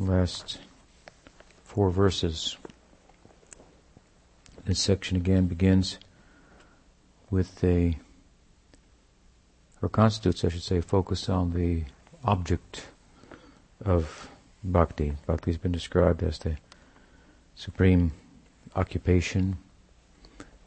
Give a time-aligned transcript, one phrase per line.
[0.00, 0.60] Last
[1.64, 2.56] four verses.
[4.64, 5.98] This section again begins
[7.32, 7.98] with a,
[9.82, 11.82] or constitutes, I should say, focus on the
[12.22, 12.86] object
[13.84, 14.30] of
[14.62, 15.14] bhakti.
[15.26, 16.58] Bhakti has been described as the
[17.56, 18.12] supreme
[18.76, 19.58] occupation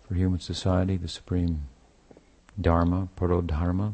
[0.05, 1.69] for human society, the supreme
[2.59, 3.93] dharma, parodharma,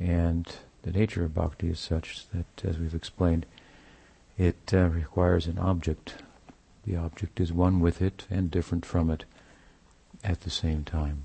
[0.00, 3.44] and the nature of bhakti is such that, as we've explained,
[4.38, 6.16] it uh, requires an object.
[6.86, 9.24] The object is one with it and different from it
[10.22, 11.24] at the same time.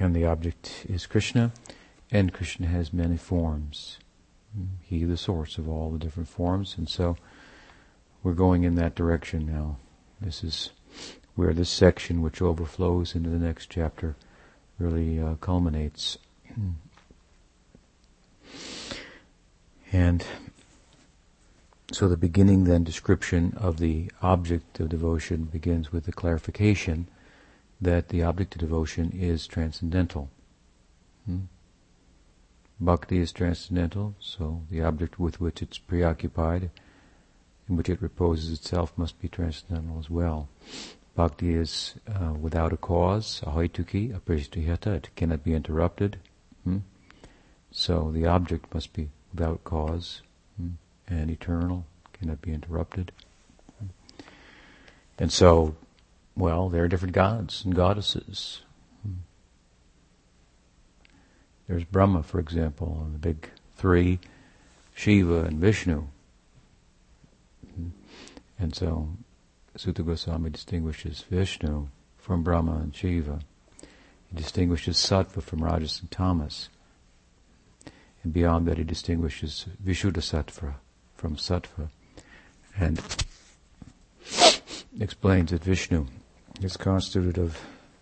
[0.00, 1.52] And the object is Krishna,
[2.10, 3.98] and Krishna has many forms.
[4.82, 7.16] He the source of all the different forms, and so
[8.22, 9.76] we're going in that direction now.
[10.20, 10.70] This is
[11.34, 14.16] where this section, which overflows into the next chapter,
[14.78, 16.18] really uh, culminates.
[19.94, 20.26] And
[21.92, 27.06] so the beginning then description of the object of devotion begins with the clarification
[27.80, 30.30] that the object of devotion is transcendental.
[31.26, 31.42] Hmm?
[32.80, 36.72] Bhakti is transcendental, so the object with which it's preoccupied,
[37.68, 40.48] in which it reposes itself, must be transcendental as well.
[41.14, 46.18] Bhakti is uh, without a cause, ahaituki, apratihata, it cannot be interrupted.
[46.64, 46.78] Hmm?
[47.70, 50.22] So the object must be without cause
[50.56, 50.70] hmm?
[51.08, 53.12] and eternal, cannot be interrupted.
[55.18, 55.74] And so,
[56.36, 58.62] well, there are different gods and goddesses.
[61.68, 64.18] There's Brahma, for example, and the big three,
[64.94, 66.06] Shiva and Vishnu.
[68.58, 69.08] And so,
[69.76, 71.88] Suta Goswami distinguishes Vishnu
[72.18, 73.40] from Brahma and Shiva.
[73.80, 76.68] He distinguishes Sattva from Rajas and Tamas.
[78.24, 80.74] And beyond that, he distinguishes Vishuddha Sattva
[81.14, 81.90] from Sattva.
[82.78, 83.00] And
[84.98, 86.06] explains that Vishnu
[86.62, 87.60] is constituted of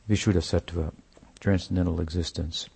[0.08, 0.92] Vishuddha Sattva,
[1.40, 2.68] transcendental existence.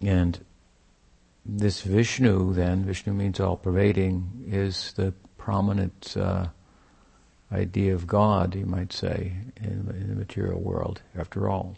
[0.00, 0.42] And
[1.44, 6.46] this Vishnu, then, Vishnu means all pervading, is the prominent uh,
[7.52, 11.02] idea of God, you might say, in, in, the material world.
[11.16, 11.76] After all,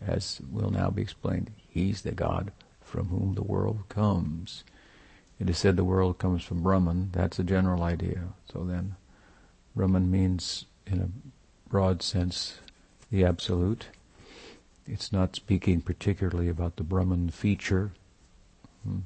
[0.00, 4.64] as will now be explained, He's the God from whom the world comes.
[5.38, 7.10] It is said the world comes from Brahman.
[7.12, 8.28] That's a general idea.
[8.52, 8.96] So then,
[9.74, 11.08] Brahman means, in a
[11.68, 12.58] broad sense,
[13.10, 13.88] the absolute.
[14.86, 17.92] It's not speaking particularly about the Brahman feature,
[18.84, 19.00] hmm,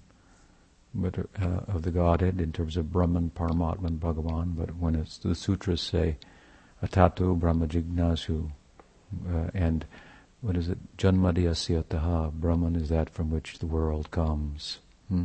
[0.97, 4.57] but uh, of the Godhead in terms of Brahman, Paramatman, Bhagavan.
[4.57, 6.17] But when the sutras say
[6.83, 8.51] Atatu Brahma Jignasu,
[9.29, 9.85] uh, and
[10.41, 10.79] what is it?
[10.97, 14.79] Janmadhyasya Brahman is that from which the world comes.
[15.09, 15.25] Hmm?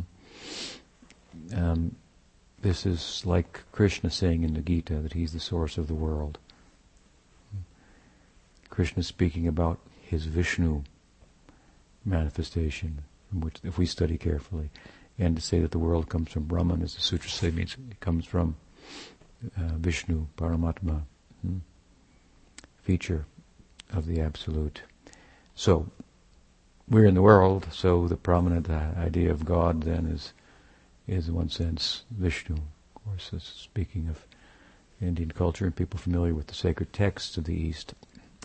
[1.54, 1.96] Um,
[2.60, 6.38] this is like Krishna saying in the Gita that he's the source of the world.
[8.70, 10.82] Krishna speaking about his Vishnu
[12.04, 14.70] manifestation, which if we study carefully,
[15.22, 18.00] and to say that the world comes from Brahman, as the sutras say, means it
[18.00, 18.56] comes from
[19.56, 21.02] uh, Vishnu, Paramatma,
[21.42, 21.58] hmm?
[22.82, 23.24] feature
[23.92, 24.82] of the Absolute.
[25.54, 25.86] So,
[26.88, 30.32] we're in the world, so the prominent uh, idea of God then is,
[31.06, 32.56] is in one sense Vishnu.
[32.96, 34.26] Of course, speaking of
[35.00, 37.94] Indian culture and people familiar with the sacred texts of the East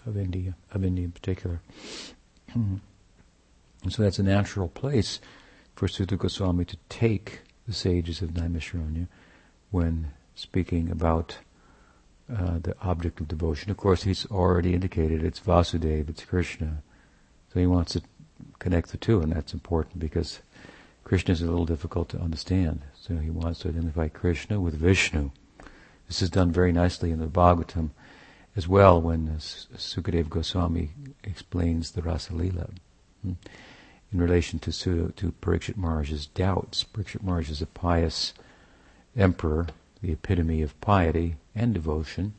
[0.05, 1.59] of India, of India in particular.
[2.53, 2.81] and
[3.89, 5.19] so that's a natural place
[5.77, 9.07] for Suta Goswami to take the sages of Naimisharanya
[9.69, 11.37] when speaking about
[12.35, 13.69] uh, the object of devotion.
[13.69, 16.81] Of course, he's already indicated it's Vasudeva, it's Krishna.
[17.53, 18.01] So he wants to
[18.57, 20.39] connect the two, and that's important because
[21.03, 22.81] Krishna is a little difficult to understand.
[22.99, 25.29] So he wants to identify Krishna with Vishnu.
[26.07, 27.91] This is done very nicely in the Bhagavatam
[28.55, 30.89] as well when Sukadev Goswami
[31.23, 32.71] explains the Rasa Leela
[33.21, 33.33] hmm,
[34.11, 36.83] in relation to, to Parikshit Maharaj's doubts.
[36.83, 38.33] Parikshit Maharaj is a pious
[39.15, 39.67] emperor,
[40.01, 42.33] the epitome of piety and devotion.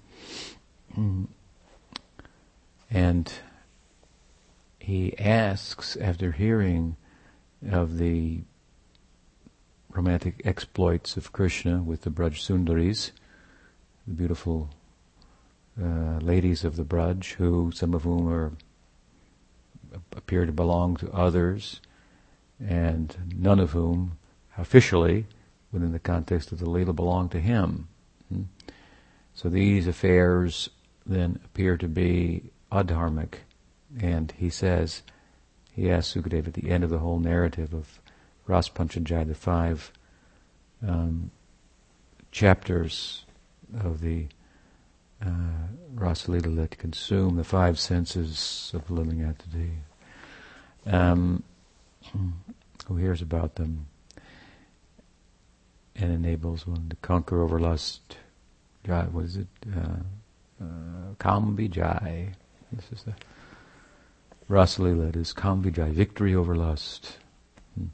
[2.91, 3.33] And
[4.79, 6.97] he asks, after hearing
[7.71, 8.41] of the
[9.91, 13.11] romantic exploits of Krishna with the Braj Sundaris,
[14.07, 14.71] the beautiful
[15.81, 18.53] uh, ladies of the Braj, who some of whom are
[20.13, 21.81] appear to belong to others,
[22.61, 24.19] and none of whom
[24.57, 25.27] officially,
[25.73, 27.89] within the context of the Leela, belong to him.
[28.29, 28.43] Hmm?
[29.35, 30.69] So these affairs
[31.07, 33.35] then appear to be adharmic,
[34.01, 35.03] and he says,
[35.73, 38.01] he asks Sukadeva at the end of the whole narrative of
[38.47, 39.93] Ras Panchadhyaya, the five
[40.87, 41.31] um,
[42.33, 43.25] chapters
[43.81, 44.27] of the
[45.25, 45.29] uh,
[45.95, 49.73] Rasalila that consume the five senses of the living entity.
[50.87, 51.43] Um,
[52.87, 53.87] who hears about them
[55.95, 58.17] and enables one to conquer over lust.
[58.87, 59.47] What is it?
[59.77, 61.45] Uh, uh.
[62.73, 63.15] This is the
[64.49, 65.11] Rasalila.
[65.11, 67.19] It is Kamvijay, victory over lust,
[67.75, 67.87] hmm.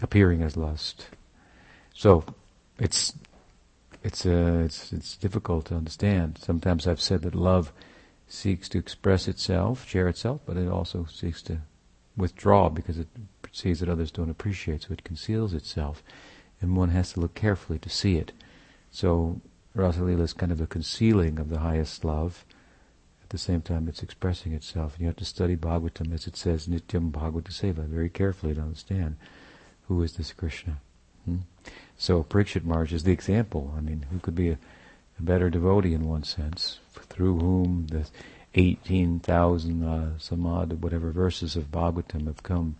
[0.00, 1.08] appearing as lust.
[1.92, 2.24] So
[2.78, 3.12] it's
[4.04, 6.38] it's uh, it's it's difficult to understand.
[6.40, 7.72] Sometimes I've said that love
[8.28, 11.58] seeks to express itself, share itself, but it also seeks to
[12.16, 13.08] withdraw because it
[13.50, 16.02] sees that others don't appreciate, so it conceals itself,
[16.60, 18.32] and one has to look carefully to see it.
[18.90, 19.40] So
[19.76, 22.44] Rasalila is kind of a concealing of the highest love.
[23.22, 24.92] At the same time, it's expressing itself.
[24.92, 28.60] And you have to study Bhagavatam as it says, Nityam Bhagavata Seva, very carefully to
[28.60, 29.16] understand
[29.88, 30.80] who is this Krishna.
[31.24, 31.38] Hmm?
[31.96, 33.72] So Parikshit Maharaj is the example.
[33.76, 34.58] I mean, who could be a,
[35.18, 38.06] a better devotee in one sense, through whom the
[38.54, 42.76] 18,000 uh, samad, whatever verses of Bhagavatam have come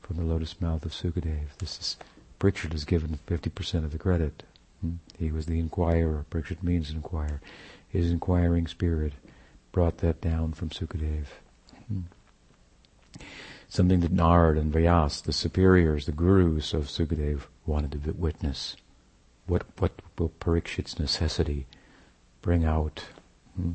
[0.00, 1.56] from the lotus mouth of Sukadev.
[1.58, 1.96] This is,
[2.38, 4.42] Parikshit is given 50% of the credit.
[4.80, 4.94] Hmm?
[5.18, 6.24] He was the inquirer.
[6.30, 7.40] Parikshit means inquirer.
[7.88, 9.12] His inquiring spirit
[9.72, 11.26] brought that down from Sukadev.
[11.88, 12.00] Hmm.
[13.68, 18.76] Something that Narad and Vyas, the superiors, the gurus of Sukadev, wanted to witness.
[19.46, 21.66] What, what will Parikshit's necessity
[22.42, 23.04] bring out?
[23.56, 23.72] Hmm?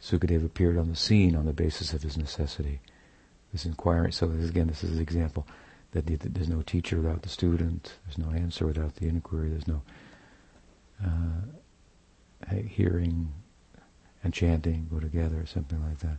[0.00, 2.80] Sukadeva appeared on the scene on the basis of his necessity.
[3.52, 5.46] This inquiry, so this, again, this is an example
[5.92, 9.82] that there's no teacher without the student, there's no answer without the inquiry, there's no
[11.04, 13.32] uh, hearing
[14.24, 16.16] and chanting go together, something like that.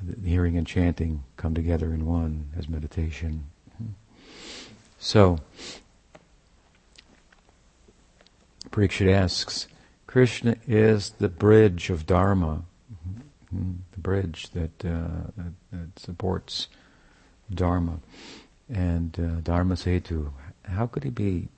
[0.00, 3.46] The hearing and chanting come together in one as meditation.
[4.98, 5.38] So,
[8.70, 9.68] Parikshit asks,
[10.06, 12.64] Krishna is the bridge of Dharma,
[13.52, 16.68] the bridge that, uh, that, that, supports
[17.52, 18.00] Dharma.
[18.68, 20.32] And uh, Dharma Setu,
[20.64, 21.48] how could he be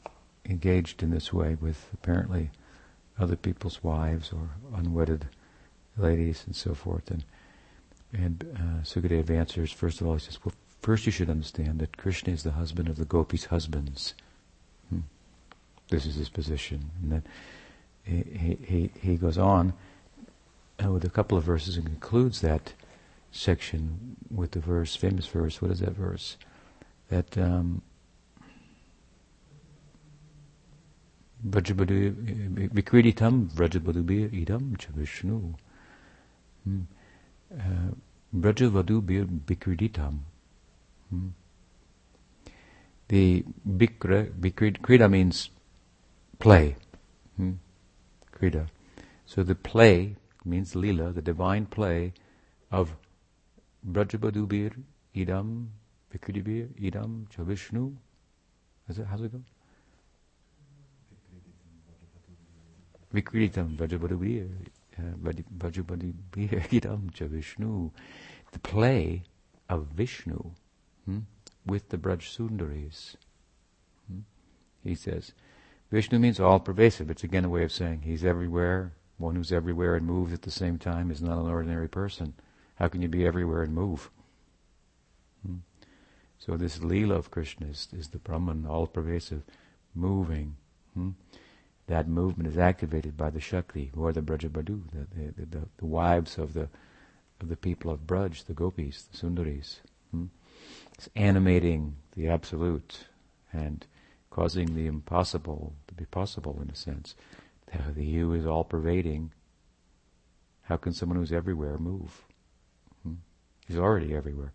[0.45, 2.51] engaged in this way with apparently
[3.19, 5.27] other people's wives or unwedded
[5.97, 7.11] ladies and so forth?
[7.11, 7.25] And,
[8.13, 11.97] and uh, Sukadeva answers, first of all, he says, well, First, you should understand that
[11.97, 14.15] Krishna is the husband of the gopis' husbands.
[14.89, 15.01] Hmm.
[15.89, 16.91] This is his position.
[17.03, 17.23] And then
[18.05, 19.75] he, he, he goes on
[20.83, 22.73] uh, with a couple of verses and concludes that
[23.31, 25.61] section with the verse, famous verse.
[25.61, 26.39] What is that verse?
[27.09, 27.83] That um,
[31.47, 35.55] Vrajabadu Vikriditam Vrajabadu idam cha Vishnu.
[36.65, 36.81] Hmm.
[37.53, 37.95] Uh,
[38.35, 40.19] Bikriditam
[43.09, 45.51] The bikra, krida means
[46.39, 46.77] play.
[47.37, 47.55] Hmm?
[48.33, 48.69] Krida.
[49.27, 52.13] So the play means lila, the divine play
[52.71, 52.97] of
[53.87, 54.73] Brajabadubir
[55.15, 55.69] idam
[56.15, 57.95] Vikridibir idam Chavishnu.
[58.89, 59.41] Is it, how's it go?
[63.15, 64.49] Vikriditam Vrajabadubir
[65.59, 66.15] Vrajabadubir
[66.71, 67.91] idam Chavishnu.
[68.53, 69.25] The play
[69.69, 70.53] of Vishnu
[71.11, 73.17] hmm, with the Braj Sundaris.
[74.07, 74.21] Hmm?
[74.83, 75.33] He says,
[75.91, 77.11] Vishnu means all pervasive.
[77.11, 78.93] It's again a way of saying he's everywhere.
[79.19, 82.35] One who's everywhere and moves at the same time is not an ordinary person.
[82.77, 84.11] How can you be everywhere and move?
[85.45, 85.57] Hmm?
[86.39, 89.43] So this Leela of Krishna is, is the Brahman, all pervasive,
[89.95, 90.57] moving.
[90.95, 91.11] Hmm?
[91.87, 95.87] That movement is activated by the Shakti, who are the Brajabadu, the, the, the, the,
[95.87, 96.69] wives of the
[97.41, 99.81] of the people of Braj, the gopis, the sundaris.
[100.13, 100.27] Hmm?
[101.01, 103.07] It's animating the absolute
[103.55, 103.87] and
[104.29, 107.15] causing the impossible to be possible in a sense.
[107.97, 109.33] The you is all pervading.
[110.61, 112.23] How can someone who's everywhere move?
[113.03, 113.15] Hmm?
[113.67, 114.53] He's already everywhere,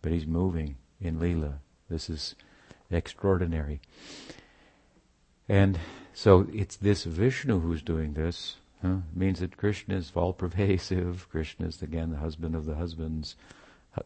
[0.00, 1.58] but he's moving in Leela.
[1.90, 2.34] This is
[2.90, 3.82] extraordinary.
[5.50, 5.78] And
[6.14, 8.56] so it's this Vishnu who's doing this.
[8.80, 9.00] Huh?
[9.12, 11.28] It means that Krishna is all pervasive.
[11.30, 13.36] Krishna is again the husband of the husbands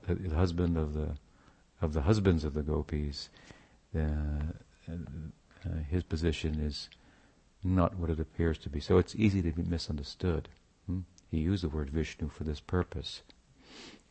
[0.06, 1.16] the husband of the
[1.80, 3.28] of the husbands of the gopis,
[3.97, 4.00] uh,
[4.90, 6.88] uh, his position is
[7.62, 8.80] not what it appears to be.
[8.80, 10.49] So it's easy to be misunderstood.
[10.87, 11.00] Hmm?
[11.30, 13.23] He used the word Vishnu for this purpose.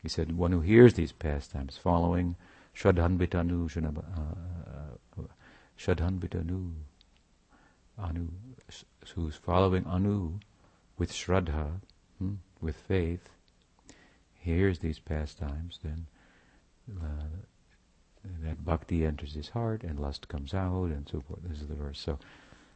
[0.02, 2.36] He said, one who hears these pastimes, following
[2.74, 3.68] Shadhanbitanu,
[4.16, 4.96] uh,
[7.98, 8.28] Anu,
[9.14, 10.38] who's following Anu
[10.96, 11.80] with Shraddha,
[12.18, 13.28] hmm, with faith,
[14.34, 16.06] hears these pastimes, then
[17.02, 17.26] uh,
[18.42, 21.40] that bhakti enters his heart and lust comes out and so forth.
[21.44, 22.00] This is the verse.
[22.00, 22.18] So,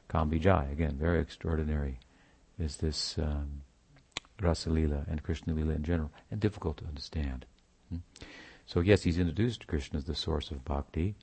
[0.09, 1.99] Kambijai, again, very extraordinary
[2.59, 3.62] is this um,
[4.40, 7.47] Rasa Lila and Krishna Lila in general, and difficult to understand.
[7.88, 7.99] Hmm?
[8.66, 11.14] So, yes, he's introduced Krishna as the source of bhakti,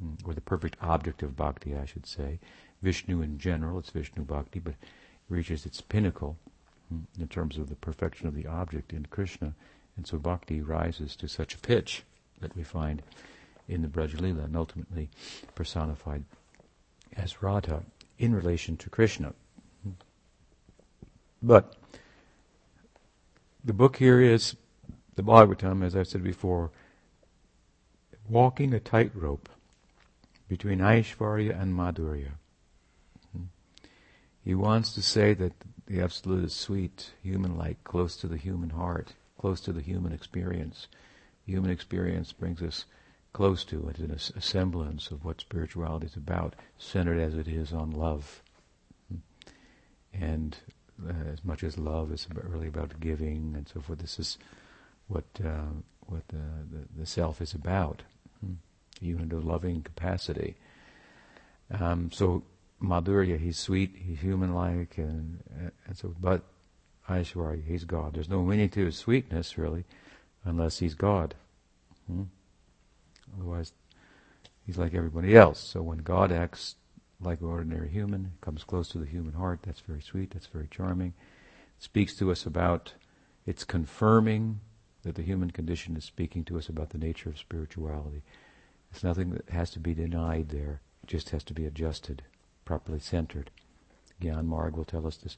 [0.00, 2.38] hmm, or the perfect object of bhakti, I should say.
[2.82, 4.74] Vishnu in general, it's Vishnu bhakti, but
[5.28, 6.36] reaches its pinnacle
[6.88, 9.54] hmm, in terms of the perfection of the object in Krishna.
[9.96, 12.04] And so bhakti rises to such a pitch
[12.40, 13.02] that we find
[13.68, 15.10] in the Braj Lila and ultimately
[15.54, 16.24] personified
[17.16, 17.82] as Radha
[18.18, 19.32] in relation to Krishna.
[21.42, 21.76] But
[23.64, 24.56] the book here is
[25.16, 26.70] the Bhagavatam, as I've said before,
[28.28, 29.48] walking a tightrope
[30.48, 32.32] between Aishvarya and Madhurya.
[34.44, 35.52] He wants to say that
[35.86, 40.86] the Absolute is sweet, human-like, close to the human heart, close to the human experience.
[41.44, 42.84] human experience brings us
[43.36, 47.70] close to it in a, semblance of what spirituality is about, centered as it is
[47.70, 48.40] on love.
[50.14, 50.56] And
[51.06, 54.38] uh, as much as love is really about giving and so forth, this is
[55.08, 55.68] what uh,
[56.06, 56.38] what the,
[56.72, 58.04] the, the, self is about,
[58.40, 58.54] hmm?
[59.02, 60.54] unit of loving capacity.
[61.78, 62.42] Um, so
[62.82, 65.42] Madhurya, he's sweet, he's human-like, and,
[65.86, 66.40] and so, but
[67.06, 68.14] Aishwarya, he's God.
[68.14, 69.84] There's no meaning to his sweetness, really,
[70.42, 71.34] unless he's God.
[72.06, 72.22] Hmm?
[73.36, 73.72] Otherwise,
[74.64, 75.60] he's like everybody else.
[75.60, 76.76] So when God acts
[77.20, 80.68] like an ordinary human, comes close to the human heart, that's very sweet, that's very
[80.70, 81.14] charming.
[81.78, 82.94] It speaks to us about,
[83.46, 84.60] it's confirming
[85.02, 88.22] that the human condition is speaking to us about the nature of spirituality.
[88.90, 92.22] It's nothing that has to be denied there, it just has to be adjusted,
[92.64, 93.50] properly centered.
[94.20, 95.36] Gyan Marg will tell us this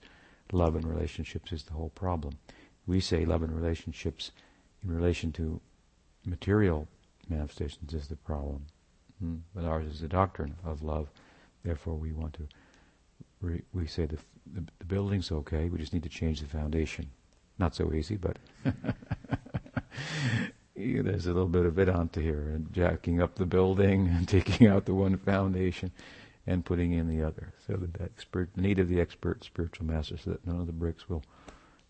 [0.53, 2.39] love and relationships is the whole problem.
[2.87, 4.31] We say love and relationships
[4.83, 5.61] in relation to
[6.25, 6.89] material
[7.31, 8.65] manifestations is the problem.
[9.21, 9.37] Hmm?
[9.55, 11.09] But ours is the doctrine of love.
[11.65, 12.49] Therefore, we want to.
[13.41, 14.19] Re- we say the,
[14.53, 15.69] the, the building's okay.
[15.69, 17.11] We just need to change the foundation.
[17.59, 18.39] Not so easy, but
[20.77, 24.85] there's a little bit of onto here, and jacking up the building and taking out
[24.85, 25.91] the one foundation
[26.47, 27.53] and putting in the other.
[27.67, 30.73] So the expert, the need of the expert spiritual master, so that none of the
[30.73, 31.23] bricks will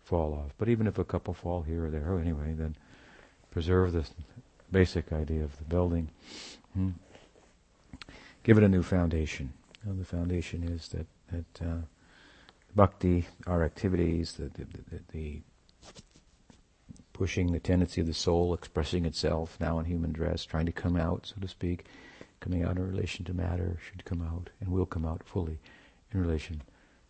[0.03, 0.53] fall off.
[0.57, 2.75] But even if a couple fall here or there, anyway, then
[3.51, 4.05] preserve the
[4.71, 6.09] basic idea of the building.
[6.73, 6.89] Hmm.
[8.43, 9.53] Give it a new foundation.
[9.85, 11.81] the foundation is that that uh,
[12.75, 15.41] bhakti, our activities, the, the, the, the,
[17.13, 20.95] pushing the tendency of the soul, expressing itself now in human dress, trying to come
[20.95, 21.85] out, so to speak,
[22.39, 25.59] coming out in relation to matter, should come out and will come out fully
[26.13, 26.61] in relation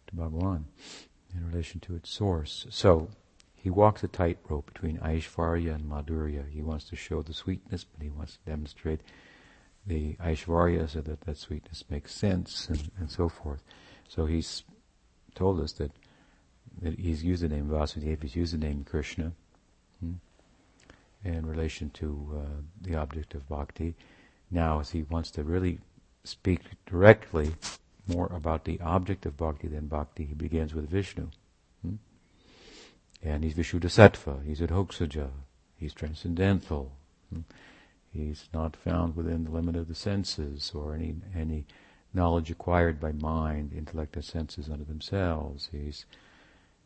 [0.08, 0.64] to Bhagawan,
[1.36, 2.66] in relation to its source.
[2.70, 3.10] So
[3.62, 6.50] he walks a tightrope between Aishvarya and Madhurya.
[6.50, 9.02] He wants to show the sweetness, but he wants to demonstrate
[9.86, 13.62] the Aishvarya so that that sweetness makes sense and, and so forth.
[14.08, 14.64] So he's
[15.36, 15.92] told us that,
[16.82, 19.34] that he's used the name Vasudeva, he's used the name Krishna
[20.00, 20.14] hmm,
[21.26, 23.96] in relation to uh, the object of bhakti.
[24.50, 25.80] Now, as he wants to really
[26.24, 27.56] speak directly
[28.08, 31.30] more about the object of bhakti than bhakti, he begins with Vishnu.
[31.82, 31.96] Hmm?
[33.22, 35.30] And he's Vishuddhasattva, he's Adhokshaja,
[35.76, 36.94] he's transcendental.
[37.34, 37.42] Hmm?
[38.12, 41.66] He's not found within the limit of the senses or any any
[42.14, 45.70] knowledge acquired by mind, intellect, and senses unto themselves.
[45.72, 46.06] He's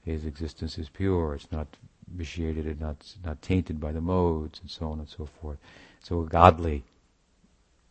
[0.03, 1.33] his existence is pure.
[1.35, 1.77] It's not
[2.13, 5.59] vitiated and not not tainted by the modes and so on and so forth.
[6.01, 6.83] So a godly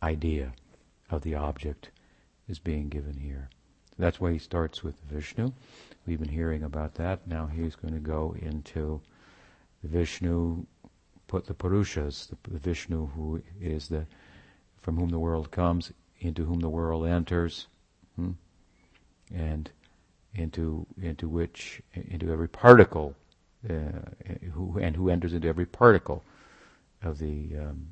[0.02, 0.52] idea
[1.08, 1.90] of the object
[2.48, 3.48] is being given here.
[3.98, 5.52] That's why he starts with Vishnu.
[6.06, 7.26] We've been hearing about that.
[7.26, 9.00] Now he's going to go into
[9.82, 10.66] the Vishnu,
[11.28, 14.06] put the Purushas, the, Vishnu who is the,
[14.80, 17.66] from whom the world comes, into whom the world enters,
[18.16, 18.32] hmm?
[19.32, 19.70] and
[20.34, 23.14] into into which into every particle,
[23.68, 23.72] uh,
[24.52, 26.24] who and who enters into every particle
[27.02, 27.86] of the um,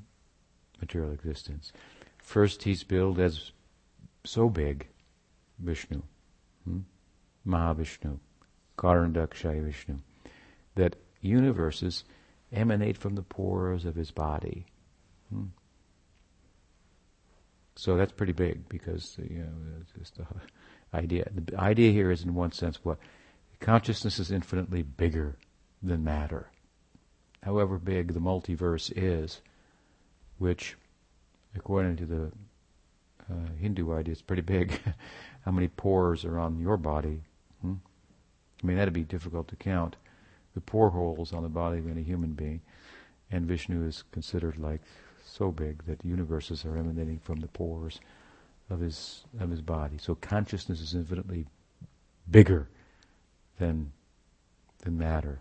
[0.80, 1.72] material existence.
[2.18, 3.52] First, he's billed as
[4.24, 4.86] so big,
[5.58, 6.02] Vishnu.
[6.64, 6.80] Hmm?
[7.46, 8.18] Mahavishnu,
[8.76, 9.98] Karandakshay Vishnu,
[10.74, 12.04] that universes
[12.52, 14.66] emanate from the pores of his body.
[15.32, 15.46] Hmm.
[17.76, 19.50] So that's pretty big because you know
[19.98, 20.26] just the
[20.92, 21.26] idea.
[21.32, 22.98] The idea here is, in one sense, what
[23.60, 25.36] consciousness is infinitely bigger
[25.82, 26.50] than matter.
[27.42, 29.40] However big the multiverse is,
[30.38, 30.76] which,
[31.54, 32.32] according to the
[33.30, 34.78] uh, Hindu idea, is pretty big.
[35.44, 37.22] How many pores are on your body?
[38.62, 39.96] I mean, that'd be difficult to count.
[40.54, 42.60] The pore holes on the body of any human being,
[43.30, 44.80] and Vishnu is considered like
[45.24, 48.00] so big that universes are emanating from the pores
[48.68, 49.98] of his of his body.
[49.98, 51.46] So consciousness is infinitely
[52.30, 52.68] bigger
[53.58, 53.92] than
[54.82, 55.40] than matter.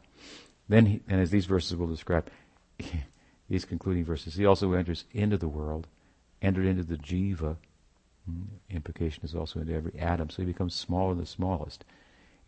[0.67, 2.29] Then, he, and as these verses will describe,
[3.49, 5.87] these concluding verses, he also enters into the world,
[6.41, 7.57] entered into the jiva.
[8.25, 11.85] Hmm, implication is also into every atom, so he becomes smaller than the smallest.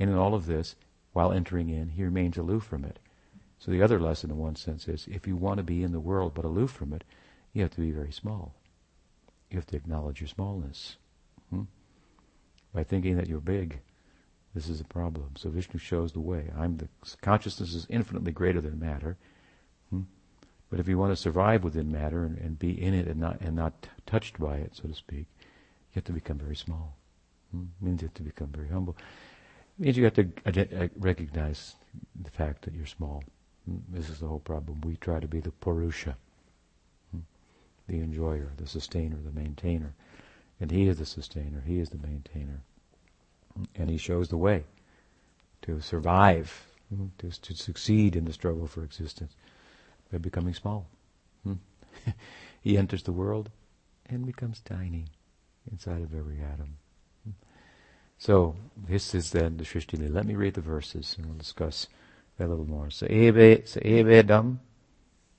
[0.01, 0.75] And in all of this,
[1.13, 2.97] while entering in, he remains aloof from it.
[3.59, 5.99] So the other lesson, in one sense, is if you want to be in the
[5.99, 7.03] world but aloof from it,
[7.53, 8.55] you have to be very small.
[9.51, 10.97] You have to acknowledge your smallness.
[11.51, 11.65] Hmm?
[12.73, 13.79] By thinking that you're big,
[14.55, 15.33] this is a problem.
[15.35, 16.49] So Vishnu shows the way.
[16.57, 16.87] I'm the
[17.21, 19.17] consciousness is infinitely greater than matter.
[19.91, 20.01] Hmm?
[20.71, 23.39] But if you want to survive within matter and, and, be in it and not
[23.39, 26.97] and not touched by it, so to speak, you have to become very small.
[27.51, 27.65] Hmm?
[27.79, 28.97] It means you have to become very humble.
[29.81, 31.75] Means you have to uh, recognize
[32.23, 33.23] the fact that you're small.
[33.65, 33.77] Hmm?
[33.89, 34.79] This is the whole problem.
[34.81, 36.15] We try to be the Purusha
[37.91, 39.93] the enjoyer, the sustainer, the maintainer.
[40.59, 42.61] And he is the sustainer, he is the maintainer.
[43.75, 44.63] And he shows the way
[45.63, 46.67] to survive,
[47.17, 49.35] to, to succeed in the struggle for existence
[50.11, 50.87] by becoming small.
[52.61, 53.49] He enters the world
[54.05, 55.05] and becomes tiny
[55.71, 56.77] inside of every atom.
[58.21, 61.87] So this is then the Shrishti Let me read the verses and we'll discuss
[62.37, 62.91] that a little more.
[62.91, 64.59] So ebe, so ebe dam,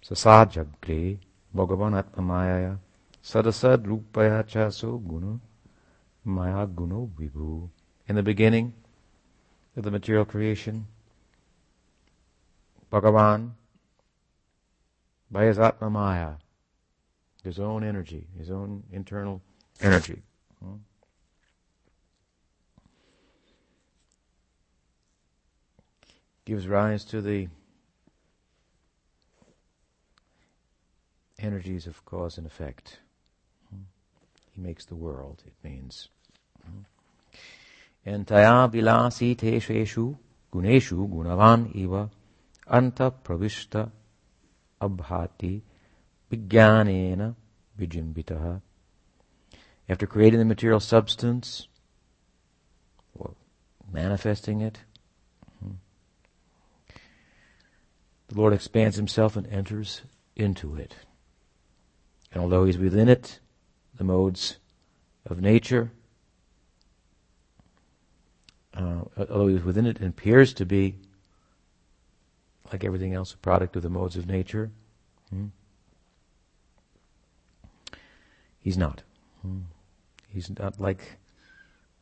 [0.04, 1.18] sasajagre,
[1.54, 2.78] Bhagavan Atmamaya
[3.22, 5.38] Sadasad Rupaya Chaso Guna
[6.24, 7.68] Maya Guno Vibhu.
[8.09, 8.74] In the beginning
[9.76, 10.88] of the material creation,
[12.90, 13.52] Bhagavan,
[15.30, 16.33] by his Atma Maya,
[17.44, 19.40] his own energy, his own internal
[19.80, 20.20] energy.
[20.61, 20.78] Hmm?
[26.44, 27.48] Gives rise to the
[31.38, 32.98] energies of cause and effect.
[34.50, 36.09] He makes the world, it means.
[38.07, 39.37] Vilasi
[40.52, 42.11] guneshu gunavan iva
[42.68, 43.90] anta pravishta
[44.81, 45.62] abhati
[46.31, 47.35] vijnanena
[47.78, 48.61] vijimbitaha.
[49.88, 51.68] After creating the material substance,
[53.14, 53.35] or
[53.90, 54.81] manifesting it,
[58.33, 60.01] the Lord expands himself and enters
[60.37, 60.97] into it.
[62.33, 63.40] And although he's within it,
[63.97, 64.57] the modes
[65.27, 65.92] of nature,
[68.75, 70.95] uh, although he's within it and appears to be,
[72.73, 74.71] like everything else, a product of the modes of nature,
[75.29, 75.49] hmm,
[78.61, 79.03] he's not.
[79.42, 79.61] Hmm.
[80.27, 81.18] He's not like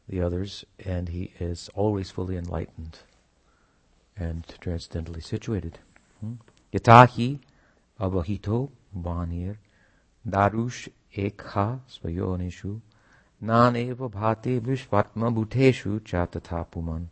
[0.09, 2.99] the others, and he is always fully enlightened
[4.17, 5.81] and transcendently situated.
[6.20, 6.34] Hmm.
[6.74, 7.40] Yatahi
[8.00, 9.58] abahito vanir
[10.28, 12.82] दारुष ekha svayonishu
[13.42, 16.26] naneva bhate vishvatma bhuteshu cha
[16.64, 17.10] puman.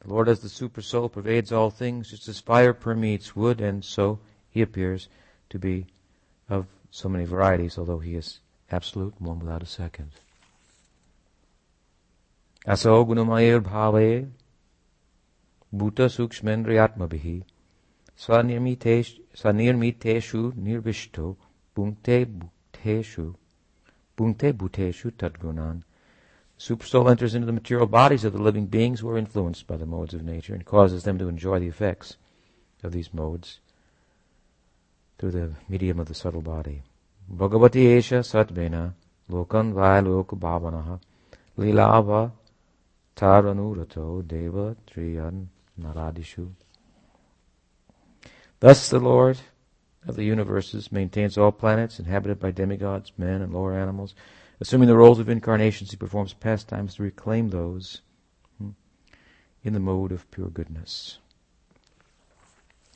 [0.00, 3.84] The Lord as the super soul pervades all things just as fire permeates wood and
[3.84, 4.18] so
[4.50, 5.08] he appears
[5.50, 5.86] to be
[6.48, 10.10] of so many varieties although he is absolute one without a second.
[12.66, 14.30] Aso gunamayir bhave
[15.72, 17.44] bhuta sukshmendriyatmabhihi
[18.17, 21.37] swanirmiteshu nirvishto
[21.77, 23.35] Bhunte bhuteshu,
[24.17, 25.83] bhunte bhuteshu tadgunan.
[26.57, 29.85] Supersoul enters into the material bodies of the living beings who are influenced by the
[29.85, 32.17] modes of nature and causes them to enjoy the effects
[32.81, 33.59] of these modes
[35.19, 36.81] through the medium of the subtle body.
[37.31, 38.95] Bhagavati esha satvena
[39.29, 40.99] lokan vailoka bhavanaha
[41.59, 42.31] lilava
[43.15, 45.45] taranurato deva triyan
[45.79, 46.49] naradishu.
[48.59, 49.39] Thus the Lord
[50.07, 54.15] of the universes, maintains all planets inhabited by demigods, men, and lower animals.
[54.59, 58.01] Assuming the roles of incarnations, he performs pastimes to reclaim those
[58.57, 58.69] hmm,
[59.63, 61.19] in the mode of pure goodness.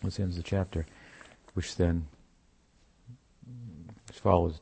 [0.01, 0.87] This ends the chapter,
[1.53, 2.07] which then
[4.09, 4.55] is followed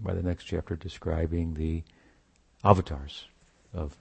[0.00, 1.82] by the next chapter describing the
[2.64, 3.26] avatars
[3.74, 3.94] of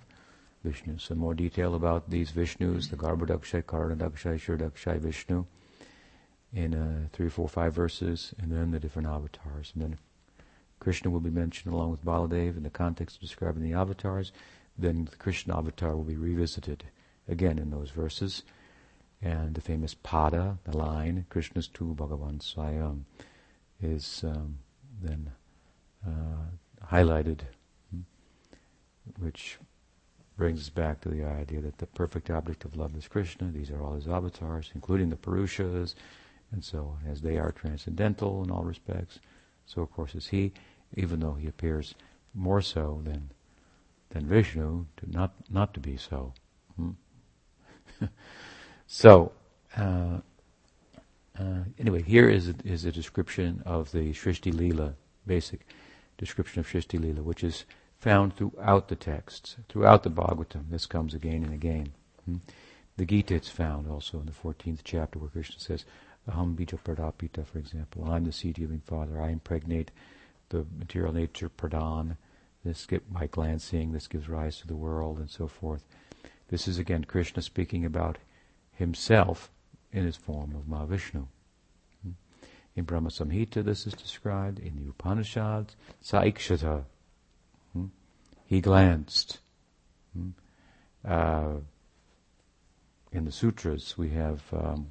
[0.64, 1.00] Vishnu.
[1.00, 5.46] Some more detail about these Vishnus, the Garbhodakshai, Karanadakshay, Kshirodakshay Vishnu
[6.54, 9.72] in uh, three, four, five verses, and then the different avatars.
[9.74, 9.98] And then
[10.80, 14.32] Krishna will be mentioned along with Baladev in the context of describing the avatars.
[14.78, 16.86] Then the Krishna avatar will be revisited
[17.28, 18.44] again in those verses.
[19.22, 23.04] And the famous pada, the line, Krishna's tu Bhagavan Swayam,
[23.80, 24.58] is um,
[25.02, 25.32] then
[26.06, 27.42] uh, highlighted,
[29.20, 29.58] which
[30.38, 33.52] brings us back to the idea that the perfect object of love is Krishna.
[33.52, 35.94] These are all his avatars, including the Purushas,
[36.52, 39.20] and so as they are transcendental in all respects,
[39.66, 40.52] so of course is he,
[40.96, 41.96] even though he appears
[42.34, 43.32] more so than
[44.10, 46.34] than Vishnu, to not not to be so.
[46.76, 46.92] Hmm?
[48.88, 49.32] so,
[49.78, 50.20] uh,
[51.40, 55.66] uh, anyway, here is a, is a description of the Shrishti Lila, basic
[56.18, 57.66] description of Shrishti Lila, which is
[57.98, 60.70] found throughout the texts, throughout the Bhagavatam.
[60.70, 61.94] This comes again and again.
[62.26, 62.38] Hmm?
[62.98, 65.86] The Gita it's found also in the 14th chapter where Krishna says,
[66.30, 68.10] Aham bija pradapita, for example.
[68.10, 69.20] I'm the seed-giving father.
[69.20, 69.92] I impregnate
[70.50, 72.18] the material nature pradhan.
[72.64, 75.84] This get, by glancing, this gives rise to the world and so forth.
[76.50, 78.18] This is again Krishna speaking about
[78.74, 79.50] himself
[79.92, 81.26] in his form of Mahavishnu.
[82.04, 82.12] Hmm?
[82.76, 86.84] In Brahma Samhita this is described, in the Upanishads, Saikshata.
[87.74, 87.86] Hmm?
[88.46, 89.40] He glanced.
[90.14, 90.30] Hmm?
[91.04, 91.54] Uh,
[93.12, 94.88] in the sutras we have, um,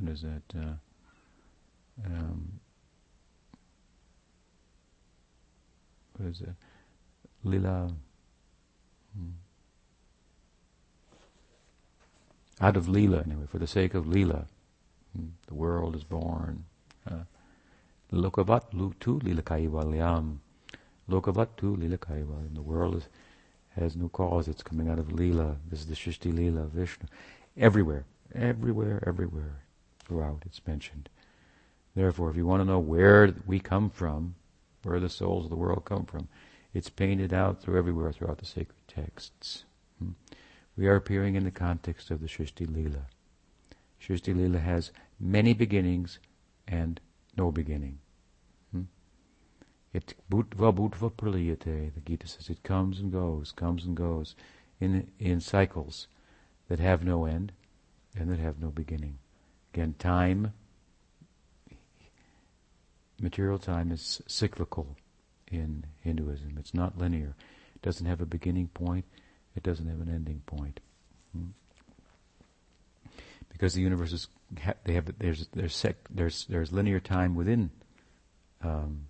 [0.00, 0.42] what is that?
[0.56, 0.74] Uh,
[2.06, 2.60] um,
[6.16, 6.54] what is it?
[7.44, 7.92] Lila.
[9.16, 9.30] Hmm.
[12.60, 14.44] out of Leela, anyway, for the sake of Leela.
[15.16, 16.64] Hmm, the world is born.
[17.10, 17.24] Uh,
[18.12, 18.64] Lokavat
[19.00, 20.38] tu lila kaivalyam.
[21.08, 22.54] Lokavat tu lila kaivalyam.
[22.54, 23.08] The world is,
[23.76, 24.48] has no cause.
[24.48, 25.56] It's coming out of Leela.
[25.70, 27.06] This is the Shrishti Leela of Vishnu.
[27.56, 29.62] Everywhere, everywhere, everywhere,
[30.10, 31.08] throughout it's mentioned.
[31.94, 34.34] Therefore, if you want to know where we come from,
[34.82, 36.26] where the souls of the world come from,
[36.74, 39.64] it's painted out through everywhere throughout the sacred texts.
[40.00, 40.10] Hmm.
[40.76, 43.04] We are appearing in the context of the Shrishti Leela.
[44.02, 46.18] Shrishti Leela has many beginnings
[46.66, 47.00] and
[47.36, 47.98] no beginning.
[48.72, 48.82] Hmm?
[49.92, 51.94] It bhutva bhutva praliyate.
[51.94, 54.34] The Gita says it comes and goes, comes and goes
[54.80, 56.08] in in cycles
[56.68, 57.52] that have no end
[58.16, 59.18] and that have no beginning.
[59.72, 60.52] Again, time,
[63.20, 64.96] material time is cyclical
[65.50, 66.56] in Hinduism.
[66.58, 67.34] It's not linear.
[67.74, 69.04] It doesn't have a beginning point
[69.56, 70.80] it doesn't have an ending point.
[71.32, 71.48] Hmm?
[73.50, 74.28] Because the universe is,
[74.84, 77.70] they have there's there's sec, there's there's linear time within
[78.62, 79.06] um,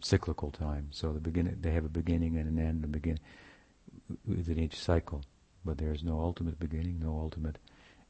[0.00, 0.88] cyclical time.
[0.90, 3.18] So the beginning they have a beginning and an end, and begin
[4.26, 5.22] within each cycle.
[5.64, 7.58] But there is no ultimate beginning, no ultimate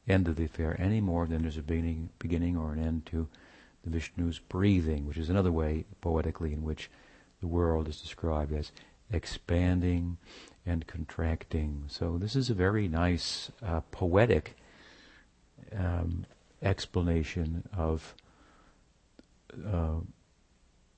[0.09, 3.29] end of the affair any more than there's a beginning, beginning or an end to
[3.85, 6.91] the Vishnu's breathing, which is another way poetically in which
[7.41, 8.73] the world is described as
[9.11, 10.17] expanding
[10.67, 11.85] and contracting.
[11.89, 14.57] So this is a very nice uh, poetic
[15.77, 16.27] um,
[16.63, 18.15] explanation of
[19.55, 20.01] uh,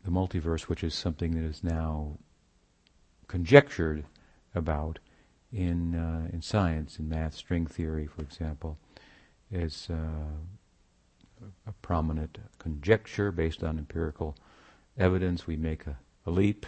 [0.04, 2.18] the multiverse, which is something that is now
[3.28, 4.04] conjectured
[4.54, 4.98] about
[5.52, 8.78] in uh, in science, in math, string theory, for example,
[9.50, 14.36] is uh, a prominent conjecture based on empirical
[14.98, 15.46] evidence.
[15.46, 16.66] We make a, a leap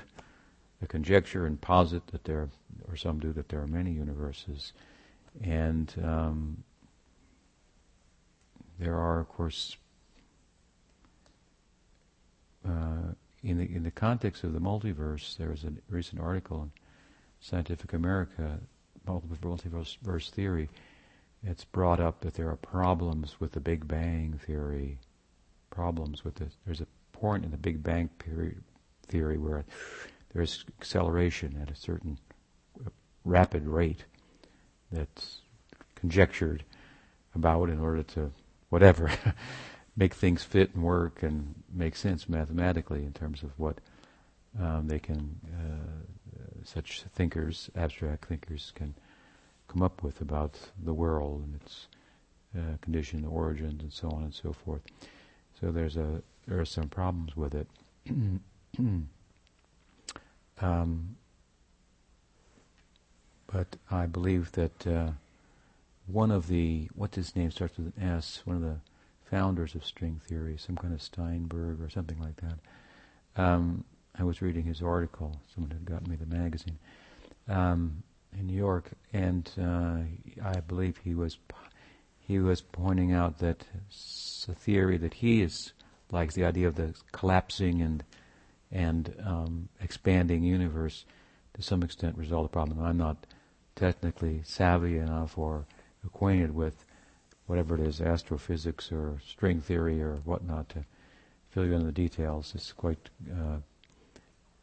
[0.83, 2.49] a conjecture and posit that there,
[2.89, 4.73] or some do, that there are many universes.
[5.43, 6.65] And um,
[8.79, 9.77] there are, of course,
[12.67, 16.71] uh, in the in the context of the multiverse, there was a recent article in
[17.41, 18.67] Scientific American,
[19.07, 20.69] multiverse theory.
[21.45, 24.99] It's brought up that there are problems with the Big Bang theory.
[25.71, 26.53] Problems with it.
[26.65, 28.11] There's a point in the Big Bang
[29.09, 29.65] theory where
[30.33, 32.19] there's acceleration at a certain
[33.25, 34.05] rapid rate
[34.91, 35.41] that's
[35.95, 36.65] conjectured
[37.35, 38.31] about in order to
[38.69, 39.11] whatever
[39.97, 43.79] make things fit and work and make sense mathematically in terms of what
[44.61, 48.95] um, they can uh, such thinkers abstract thinkers can
[49.73, 51.87] come up with about the world and its
[52.57, 54.83] uh, condition origins and so on and so forth
[55.61, 57.67] so there's a there are some problems with it
[60.61, 61.17] Um,
[63.53, 65.11] but I believe that uh,
[66.07, 68.77] one of the, what's his name starts with an S, one of the
[69.29, 73.43] founders of string theory, some kind of Steinberg or something like that.
[73.43, 73.85] Um,
[74.19, 75.41] I was reading his article.
[75.53, 76.79] Someone had gotten me the magazine
[77.49, 78.03] um,
[78.39, 79.99] in New York, and uh,
[80.45, 81.39] I believe he was
[82.19, 83.65] he was pointing out that
[84.49, 85.73] a theory that he is
[86.11, 88.05] likes the idea of the collapsing and
[88.71, 91.05] and um, expanding universe
[91.55, 92.83] to some extent resolve the problem.
[92.83, 93.27] I'm not
[93.77, 95.67] technically savvy enough or
[96.05, 96.85] acquainted with
[97.47, 100.85] whatever it is, astrophysics or string theory or whatnot, to
[101.51, 102.53] fill you in on the details.
[102.55, 103.59] It's quite uh,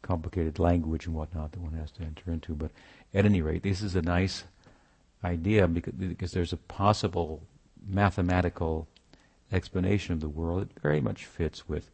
[0.01, 2.53] complicated language and whatnot that one has to enter into.
[2.53, 2.71] But
[3.13, 4.43] at any rate, this is a nice
[5.24, 7.41] idea because, because there's a possible
[7.88, 8.88] mathematical
[9.52, 10.63] explanation of the world.
[10.63, 11.89] It very much fits with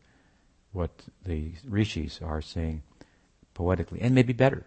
[0.73, 0.91] what
[1.25, 2.83] the rishis are saying
[3.53, 4.65] poetically, and maybe better.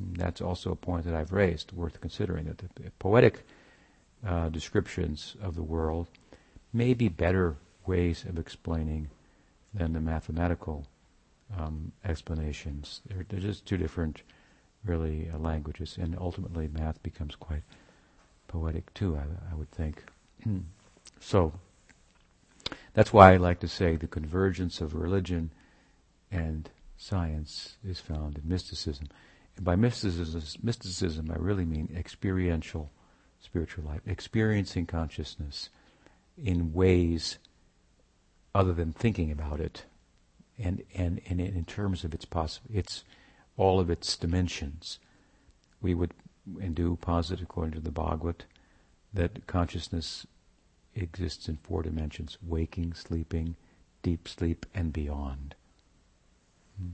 [0.00, 3.44] That's also a point that I've raised, worth considering, that the poetic
[4.26, 6.08] uh, descriptions of the world
[6.72, 9.10] may be better ways of explaining
[9.74, 10.86] than the mathematical
[11.56, 13.00] um, explanations.
[13.06, 14.22] They're, they're, just two different,
[14.88, 17.62] really, uh, languages, and ultimately math becomes quite
[18.48, 20.04] poetic too, I, I would think.
[21.20, 21.52] so,
[22.94, 25.52] that's why I like to say the convergence of religion
[26.30, 29.06] and science is found in mysticism.
[29.56, 32.90] And by mysticism, mysticism, I really mean experiential
[33.40, 35.70] spiritual life, experiencing consciousness
[36.36, 37.38] in ways
[38.54, 39.84] other than thinking about it,
[40.58, 43.04] and and, and in terms of its poss- its
[43.58, 44.98] all of its dimensions.
[45.82, 46.14] We would
[46.72, 48.44] do posit according to the Bhagavad
[49.12, 50.26] that consciousness
[50.94, 53.56] exists in four dimensions: waking, sleeping,
[54.02, 55.54] deep sleep, and beyond.
[56.80, 56.92] Hmm.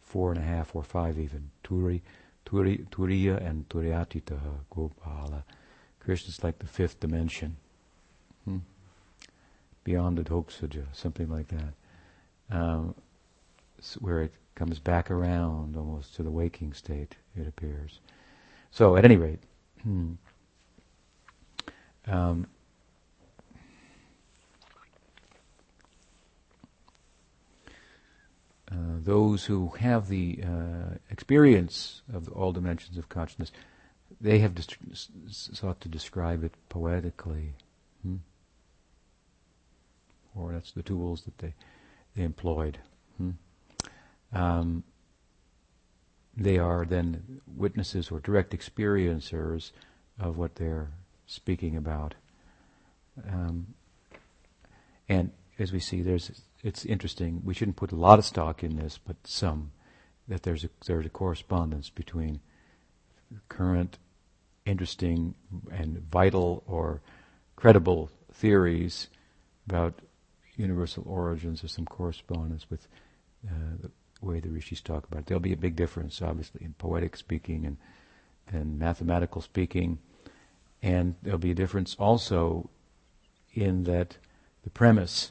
[0.00, 1.50] Four and a half or five even.
[1.62, 2.00] Turi,
[2.46, 4.38] turi, turiya and turiyatita
[4.72, 5.42] gopala.
[5.98, 7.56] Krishna's like the fifth dimension.
[8.44, 8.58] Hmm.
[9.84, 11.74] Beyond the Dhoksaja, something like that.
[12.50, 12.94] Um,
[13.98, 17.98] where it comes back around almost to the waking state, it appears.
[18.70, 19.40] So, at any rate,
[19.82, 20.12] hmm,
[22.06, 22.46] um,
[28.70, 33.52] uh, those who have the uh, experience of all dimensions of consciousness,
[34.20, 34.76] they have dist-
[35.30, 37.54] sought to describe it poetically.
[38.02, 38.16] Hmm?
[40.34, 41.54] Or that's the tools that they,
[42.14, 42.76] they employed.
[43.16, 43.30] Hmm?
[44.32, 44.84] Um,
[46.36, 49.72] they are then witnesses or direct experiencers
[50.18, 50.90] of what they're
[51.26, 52.14] speaking about.
[53.28, 53.74] Um,
[55.08, 56.30] and as we see, there's
[56.62, 57.42] it's interesting.
[57.44, 59.72] We shouldn't put a lot of stock in this, but some
[60.28, 62.40] that there's a there's a correspondence between
[63.48, 63.98] current,
[64.64, 65.34] interesting,
[65.70, 67.00] and vital or
[67.56, 69.08] credible theories
[69.68, 70.00] about
[70.56, 71.60] universal origins.
[71.60, 72.86] There's some correspondence with
[73.46, 75.26] uh, the way the rishis talk about it.
[75.26, 77.76] There'll be a big difference, obviously, in poetic speaking and
[78.52, 79.98] and mathematical speaking,
[80.82, 82.68] and there'll be a difference also
[83.54, 84.16] in that
[84.64, 85.30] the premise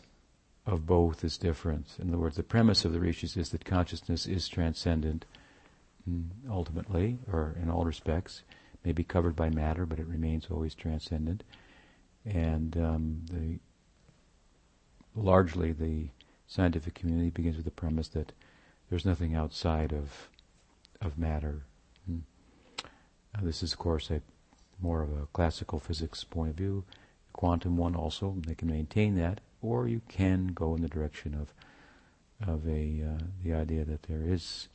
[0.65, 1.87] of both is different.
[1.99, 5.25] In other words, the premise of the rishis is that consciousness is transcendent
[6.09, 8.43] mm, ultimately, or in all respects,
[8.85, 11.43] may be covered by matter, but it remains always transcendent.
[12.25, 13.59] And um, the
[15.15, 16.09] largely the
[16.47, 18.31] scientific community begins with the premise that
[18.89, 20.29] there's nothing outside of
[21.01, 21.63] of matter.
[22.09, 24.21] Uh, this is, of course, a
[24.81, 26.83] more of a classical physics point of view.
[27.33, 31.53] Quantum one also, they can maintain that, or you can go in the direction of
[32.47, 34.67] of a uh, the idea that there is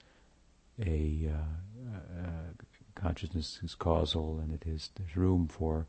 [0.81, 5.87] a uh, uh, consciousness is causal and it is there's room for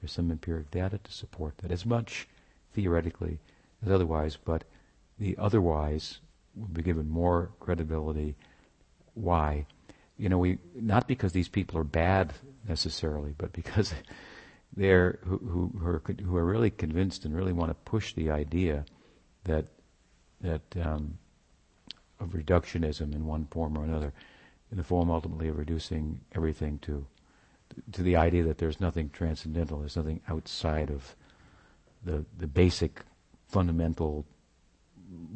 [0.00, 2.28] there's some empiric data to support that as much
[2.72, 3.38] theoretically
[3.84, 4.64] as otherwise, but
[5.18, 6.18] the otherwise
[6.58, 8.36] will be given more credibility.
[9.14, 9.66] Why?
[10.16, 12.32] You know, we not because these people are bad
[12.66, 13.94] necessarily, but because
[14.76, 18.84] they're who, who, are, who are really convinced and really want to push the idea
[19.44, 19.66] that
[20.40, 21.18] that um,
[22.20, 24.12] of reductionism in one form or another,
[24.70, 27.06] in the form ultimately of reducing everything to
[27.92, 31.14] to the idea that there's nothing transcendental, there's nothing outside of
[32.04, 33.02] the the basic
[33.46, 34.26] fundamental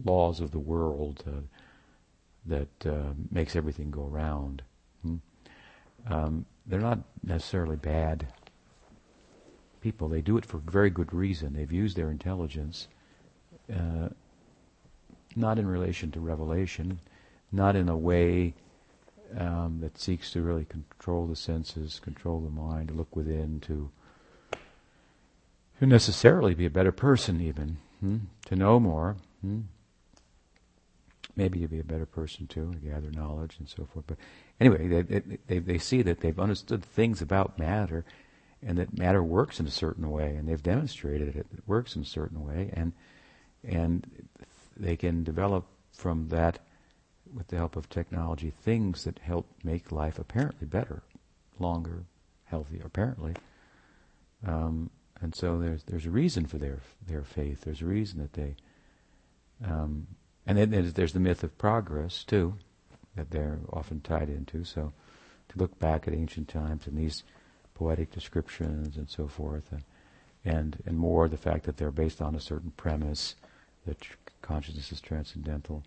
[0.05, 1.41] laws of the world uh,
[2.47, 4.63] that uh, makes everything go round.
[5.03, 5.17] Hmm?
[6.09, 8.27] Um, they're not necessarily bad
[9.81, 10.09] people.
[10.09, 11.53] They do it for very good reason.
[11.53, 12.89] They've used their intelligence
[13.73, 14.09] uh,
[15.35, 17.01] not in relation to revelation,
[17.51, 18.55] not in a way
[19.37, 23.91] um, that seeks to really control the senses, control the mind, to look within, to
[25.79, 28.19] to necessarily be a better person, even hmm?
[28.47, 29.17] to know more.
[29.43, 29.61] Hmm?
[31.37, 34.07] Maybe to be a better person too, to gather knowledge and so forth.
[34.07, 34.19] But
[34.61, 38.05] anyway, they, they, they see that they've understood things about matter
[38.63, 42.03] and that matter works in a certain way, and they've demonstrated it, it works in
[42.03, 42.93] a certain way, and
[43.65, 44.07] and
[44.77, 46.59] they can develop from that,
[47.33, 51.03] with the help of technology, things that help make life apparently better,
[51.59, 52.05] longer,
[52.45, 53.35] healthier, apparently.
[54.47, 57.63] Um, and so there's there's a reason for their their faith.
[57.63, 58.57] There's a reason that they,
[59.65, 60.07] um,
[60.47, 62.55] and then there's, the myth of progress too,
[63.17, 64.65] that they're often tied into.
[64.65, 64.93] So
[65.49, 67.23] to look back at ancient times and these
[67.75, 69.83] poetic descriptions and so forth, and
[70.45, 73.37] and, and more the fact that they're based on a certain premise
[73.87, 73.99] that
[74.41, 75.83] consciousness is transcendental.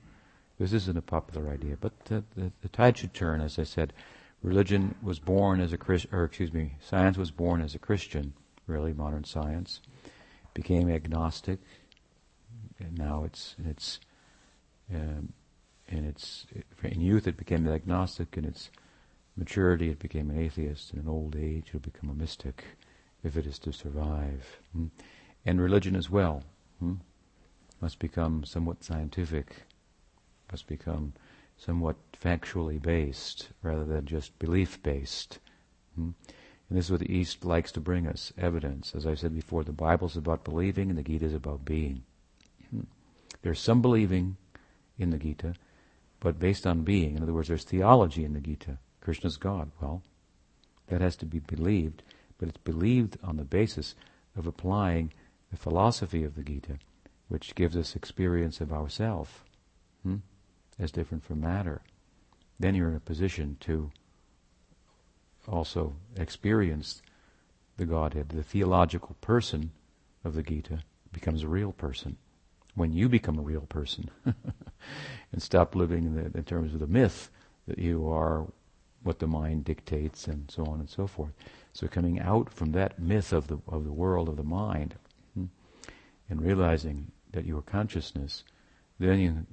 [0.58, 3.42] This isn't a popular idea, but the, the, the tide should turn.
[3.42, 3.94] As I said,
[4.42, 8.34] religion was born as a Christian, or excuse me, science was born as a Christian
[8.68, 9.82] really, modern science,
[10.54, 11.60] became agnostic,
[12.92, 14.00] now it's it's
[14.94, 15.34] um,
[15.88, 16.46] in its
[16.84, 18.70] in youth it became an agnostic, in its
[19.36, 22.64] maturity it became an atheist, in an old age it'll become a mystic,
[23.24, 24.88] if it is to survive, hmm?
[25.46, 26.44] and religion as well
[26.80, 26.96] hmm?
[27.82, 29.64] must become somewhat scientific,
[30.52, 31.14] must become
[31.58, 35.40] somewhat factually based rather than just belief based.
[35.96, 36.12] Hmm?
[36.68, 38.96] And this is what the East likes to bring us evidence.
[38.96, 42.04] As I said before, the Bible's about believing and the Gita is about being.
[43.46, 44.38] There's some believing
[44.98, 45.54] in the Gita,
[46.20, 47.16] but based on being.
[47.16, 48.80] In other words, there's theology in the Gita.
[49.02, 49.70] Krishna's God.
[49.80, 50.02] Well,
[50.88, 52.02] that has to be believed,
[52.40, 53.94] but it's believed on the basis
[54.36, 55.14] of applying
[55.52, 56.80] the philosophy of the Gita,
[57.28, 59.46] which gives us experience of ourself
[60.02, 60.16] hmm,
[60.80, 61.84] as different from matter.
[62.60, 63.92] Then you're in a position to
[65.48, 67.04] also experience
[67.78, 69.70] the Godhead, the theological person
[70.24, 70.80] of the Gita
[71.12, 72.18] becomes a real person.
[72.76, 76.88] When you become a real person and stop living in, the, in terms of the
[76.88, 77.32] myth
[77.68, 78.46] that you are
[79.04, 81.32] what the mind dictates and so on and so forth.
[81.74, 84.96] So coming out from that myth of the of the world of the mind
[85.34, 85.46] hmm,
[86.30, 88.44] and realizing that you are consciousness,
[89.00, 89.46] then you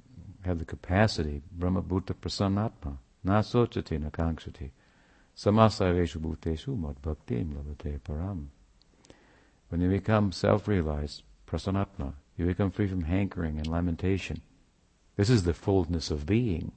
[0.45, 4.71] have the capacity, Brahma Bhuta Prasannatma, na sochati na kankshati,
[5.35, 8.47] Samasarveshu bhuteshu madbhaktim lavate param.
[9.69, 14.41] When you become self-realized, prasanatma, you become free from hankering and lamentation.
[15.15, 16.71] This is the fullness of being.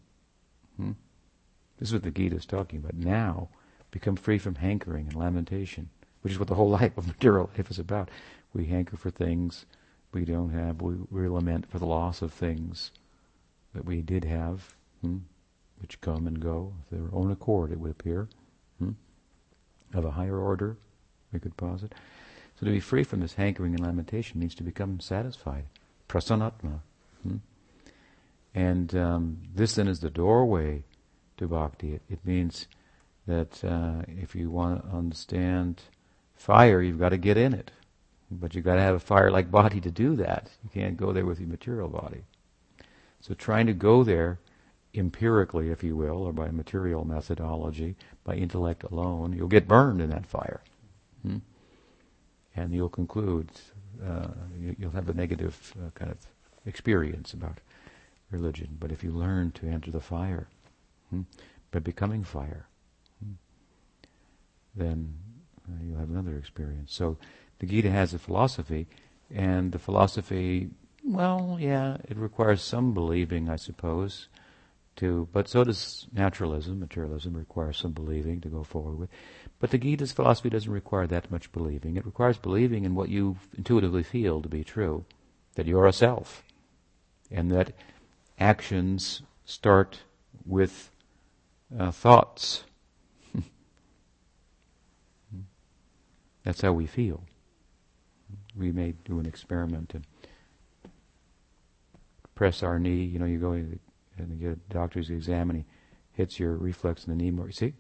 [0.77, 0.93] Hmm?
[1.79, 2.95] This is what the Gita is talking about.
[2.95, 3.49] Now,
[3.91, 5.89] become free from hankering and lamentation,
[6.21, 8.11] which is what the whole life of material life is about.
[8.53, 9.67] We hanker for things
[10.13, 10.81] we don't have.
[10.81, 12.91] We, we lament for the loss of things
[13.75, 15.19] that we did have, hmm?
[15.81, 18.29] which come and go of their own accord, it would appear
[18.79, 18.93] hmm?
[19.95, 20.77] of a higher order,
[21.33, 21.95] we could posit.
[22.59, 25.65] So to be free from this hankering and lamentation means to become satisfied,
[26.09, 26.81] prasanatma.
[27.23, 27.37] Hmm?
[28.55, 30.85] And um, this then is the doorway
[31.37, 31.95] to bhakti.
[31.95, 32.67] It, it means
[33.27, 35.83] that uh, if you want to understand
[36.35, 37.71] fire, you've got to get in it.
[38.31, 40.51] But you've got to have a fire-like body to do that.
[40.65, 42.25] You can't go there with your material body.
[43.21, 44.39] So trying to go there
[44.95, 50.11] empirically, if you will, or by material methodology, by intellect alone, you'll get burned in
[50.11, 50.63] that fire.
[51.23, 51.39] Hmm?
[52.57, 53.51] And you'll conclude,
[54.05, 56.19] uh, you, will have a negative uh, kind of
[56.65, 57.59] experience about
[58.31, 58.77] religion.
[58.81, 60.49] But if you learn to enter the fire,
[61.11, 61.23] hmm,
[61.71, 62.67] by becoming fire,
[63.23, 63.35] hmm,
[64.75, 65.15] then
[65.69, 66.95] uh, you'll have another experience.
[66.95, 67.19] So
[67.59, 68.87] the Gita has a philosophy,
[69.35, 70.71] and the philosophy,
[71.05, 74.29] well, yeah, it requires some believing, I suppose
[74.97, 76.81] to, but so does naturalism.
[76.81, 79.11] Materialism requires some believing to go forward with.
[79.59, 81.97] But the Gita's philosophy doesn't require that much believing.
[81.97, 85.07] It requires believing in what you intuitively feel to be true,
[85.55, 86.45] that you're a self,
[87.31, 87.73] and that
[88.39, 90.01] actions start
[90.45, 90.91] with
[91.77, 92.65] uh, thoughts.
[96.45, 97.25] That's how we feel.
[98.55, 100.07] We may do an experiment and
[102.35, 103.05] press our knee.
[103.05, 103.81] You know, you go and
[104.39, 105.65] get a doctor's exam and he
[106.13, 107.51] hits your reflex in the knee more.
[107.51, 107.73] See?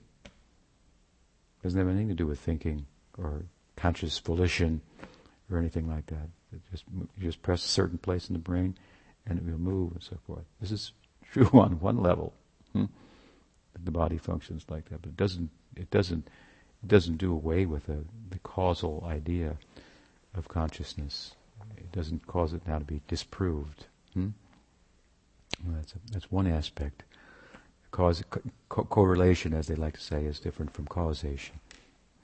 [1.62, 2.86] Doesn't have anything to do with thinking
[3.18, 3.42] or
[3.76, 4.80] conscious volition
[5.50, 6.28] or anything like that.
[6.52, 6.84] It just
[7.18, 8.76] you just press a certain place in the brain
[9.26, 10.44] and it will move and so forth.
[10.60, 10.92] This is
[11.32, 12.32] true on one level.
[12.72, 12.86] Hmm?
[13.84, 15.50] The body functions like that, but it doesn't.
[15.76, 16.28] It doesn't.
[16.82, 19.56] It doesn't do away with the, the causal idea
[20.34, 21.34] of consciousness.
[21.76, 23.86] It doesn't cause it now to be disproved.
[24.14, 24.28] Hmm?
[25.64, 27.02] Well, that's, a, that's one aspect.
[27.96, 28.22] Cause,
[28.68, 31.58] co- correlation, as they like to say, is different from causation.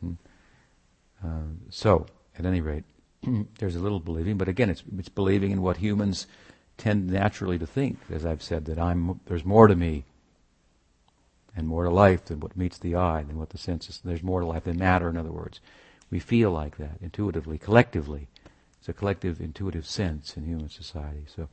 [0.01, 0.13] Hmm?
[1.25, 2.05] Uh, so,
[2.39, 2.85] at any rate,
[3.59, 6.27] there's a little believing, but again, it's, it's believing in what humans
[6.77, 7.99] tend naturally to think.
[8.13, 10.05] As I've said, that I'm there's more to me,
[11.57, 13.99] and more to life than what meets the eye, than what the senses.
[14.05, 15.09] There's more to life than matter.
[15.09, 15.59] In other words,
[16.13, 18.29] We feel like that intuitively, collectively.
[18.79, 21.25] It's a collective intuitive sense in human society.
[21.35, 21.49] So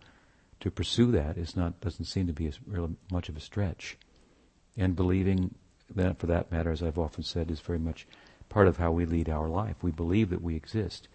[0.59, 3.97] to pursue that is not doesn't seem to be as real much of a stretch.
[4.77, 5.55] And believing
[5.95, 8.07] that, for that matter, as I've often said, is very much
[8.47, 9.75] part of how we lead our life.
[9.81, 11.07] We believe that we exist.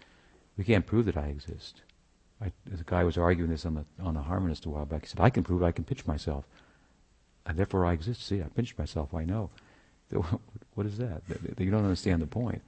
[0.57, 1.81] We can't prove that I exist.
[2.41, 5.03] I, a guy was arguing this on the on a harmonist a while back.
[5.03, 5.63] He said, "I can prove.
[5.63, 6.45] I can pinch myself,
[7.45, 9.13] and therefore I exist." See, I pinched myself.
[9.13, 9.49] I know.
[10.75, 11.21] What is that?
[11.57, 12.61] You don't understand the point.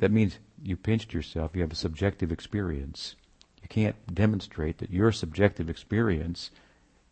[0.00, 3.16] That means you pinched yourself, you have a subjective experience.
[3.62, 6.50] You can't demonstrate that your subjective experience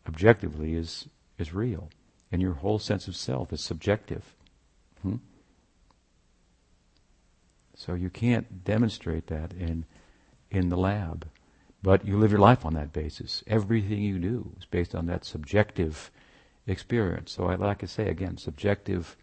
[0.06, 1.06] objectively is,
[1.38, 1.90] is real.
[2.30, 4.34] And your whole sense of self is subjective.
[5.02, 5.16] Hmm?
[7.74, 9.86] So you can't demonstrate that in,
[10.50, 11.28] in the lab.
[11.82, 13.44] But you live your life on that basis.
[13.46, 16.10] Everything you do is based on that subjective
[16.66, 17.32] experience.
[17.32, 19.16] So I like to say again, subjective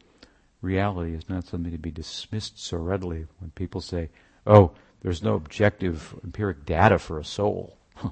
[0.62, 4.10] reality is not something to be dismissed so readily when people say,
[4.48, 7.78] oh, there's no objective empiric data for a soul.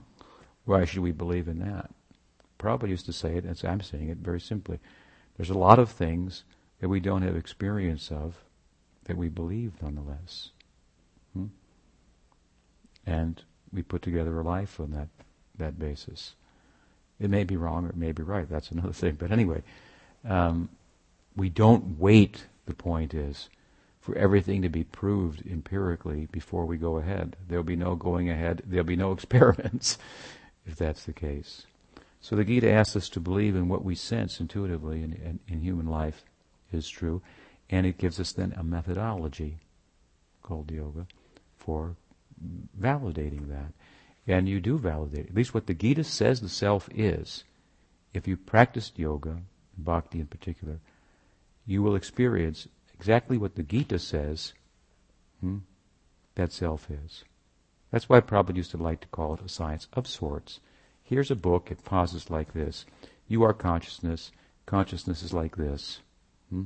[0.66, 1.90] Why should we believe in that?
[2.64, 4.80] Prabhupada used to say it, and I'm saying it very simply.
[5.36, 6.44] There's a lot of things
[6.80, 8.36] that we don't have experience of
[9.06, 10.52] that we believe nonetheless.
[11.34, 11.48] Hmm?
[13.06, 13.42] And
[13.74, 15.10] we put together a life on that,
[15.58, 16.36] that basis.
[17.20, 19.16] It may be wrong or it may be right, that's another thing.
[19.16, 19.64] But anyway,
[20.28, 20.70] um,
[21.36, 23.50] we don't wait, the point is,
[24.00, 27.36] for everything to be proved empirically before we go ahead.
[27.48, 29.98] There'll be no going ahead, there'll be no experiments
[30.66, 31.66] if that's the case.
[32.24, 35.60] So the Gita asks us to believe in what we sense intuitively in, in, in
[35.60, 36.24] human life
[36.72, 37.22] is true,
[37.70, 39.58] and it gives us then a methodology
[40.42, 41.06] called yoga
[41.58, 41.98] for
[42.80, 43.74] validating that.
[44.26, 47.44] And you do validate, at least what the Gita says the self is.
[48.14, 49.40] If you practiced yoga,
[49.78, 50.80] bhakti in particular,
[51.66, 54.54] you will experience exactly what the Gita says
[55.42, 55.58] hmm,
[56.36, 57.26] that self is.
[57.92, 60.62] That's why Prabhupada used to like to call it a science of sorts.
[61.04, 62.86] Here's a book, it pauses like this.
[63.28, 64.32] You are consciousness,
[64.66, 66.00] consciousness is like this.
[66.50, 66.64] Hmm?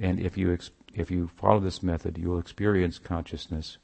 [0.00, 3.78] And if you, ex- if you follow this method, you will experience consciousness,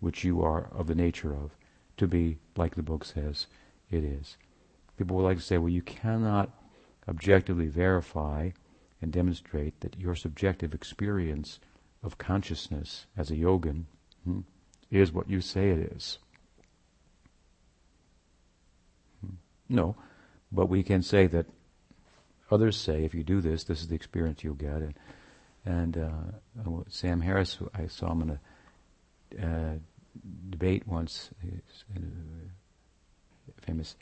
[0.00, 1.56] which you are of the nature of,
[1.96, 3.46] to be, like the book says,
[3.90, 4.36] it is.
[4.96, 6.50] People would like to say, well, you cannot
[7.08, 8.50] objectively verify
[9.00, 11.58] and demonstrate that your subjective experience
[12.02, 13.84] of consciousness as a yogin
[14.24, 14.40] hmm,
[14.90, 16.18] is what you say it is.
[19.20, 19.34] Hmm.
[19.72, 19.96] No,
[20.52, 21.46] but we can say that
[22.50, 24.82] others say if you do this, this is the experience you'll get.
[24.82, 24.94] And,
[25.64, 29.74] and uh, uh Sam Harris, I saw him in a uh,
[30.50, 31.30] debate once,
[31.96, 32.02] a
[33.62, 33.96] famous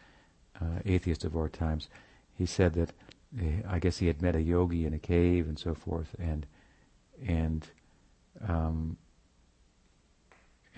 [0.61, 1.89] uh, atheist of our times.
[2.35, 2.91] He said that
[3.69, 6.47] I guess he had met a yogi in a cave and so forth, and
[7.25, 7.65] and
[8.49, 8.97] um,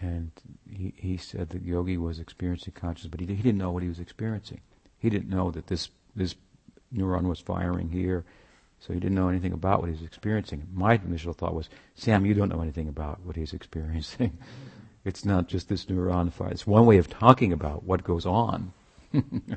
[0.02, 0.32] and
[0.68, 3.88] he, he said that yogi was experiencing consciousness, but he, he didn't know what he
[3.88, 4.60] was experiencing.
[5.02, 6.36] He didn't know that this this
[6.94, 8.24] neuron was firing here,
[8.78, 10.68] so he didn't know anything about what he was experiencing.
[10.72, 14.38] My initial thought was, Sam, you don't know anything about what he's experiencing.
[15.04, 16.50] it's not just this neuron fire.
[16.50, 18.72] It's one way of talking about what goes on.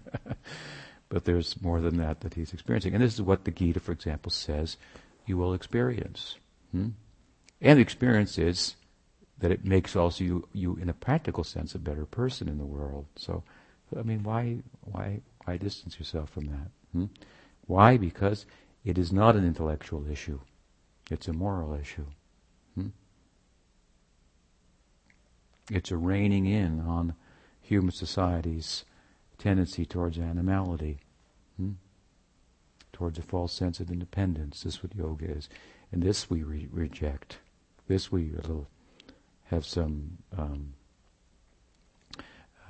[1.10, 2.96] but there's more than that that he's experiencing.
[2.96, 4.78] And this is what the Gita, for example, says
[5.28, 6.38] you will experience.
[6.72, 6.89] Hmm?
[7.62, 8.76] And the experience is
[9.38, 12.66] that it makes also you, you, in a practical sense, a better person in the
[12.66, 13.06] world.
[13.16, 13.43] So,
[13.98, 16.72] I mean, why, why, why distance yourself from that?
[16.91, 17.06] Hmm?
[17.68, 17.98] Why?
[17.98, 18.46] Because
[18.84, 20.39] it is not an intellectual issue.
[21.10, 22.06] It's a moral issue.
[22.76, 22.88] Hmm?
[25.72, 27.16] It's a reining in on
[27.62, 28.86] human society's
[29.38, 31.00] tendency towards animality,
[31.58, 31.74] hmm?
[32.91, 34.62] towards a false sense of independence.
[34.62, 35.50] This is what yoga is.
[35.91, 37.38] And this we re- reject.
[37.88, 38.32] This we
[39.46, 40.74] have some um,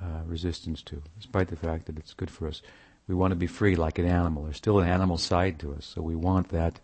[0.02, 2.62] uh, resistance to, despite the fact that it's good for us.
[3.08, 4.44] We want to be free like an animal.
[4.44, 6.80] There's still an animal side to us, so we want that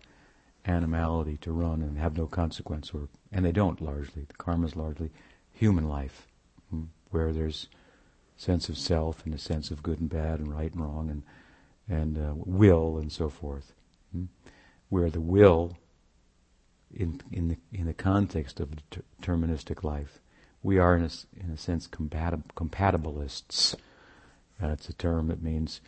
[0.64, 4.24] animality to run and have no consequence, or and they don't largely.
[4.28, 5.10] The karma is largely
[5.50, 6.26] human life,
[6.70, 7.68] hmm, where there's
[8.36, 11.22] sense of self and a sense of good and bad and right and wrong and
[11.88, 13.72] and uh, will and so forth.
[14.12, 14.24] Hmm?
[14.88, 15.76] Where the will,
[16.94, 20.20] in in the in the context of deterministic life,
[20.62, 21.10] we are in a
[21.42, 23.74] in a sense compatib- compatibilists.
[24.62, 25.80] Uh, it's a term that means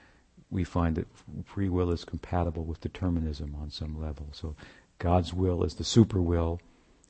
[0.51, 1.07] we find that
[1.45, 4.29] free will is compatible with determinism on some level.
[4.33, 4.55] So
[4.99, 6.61] God's will is the super will.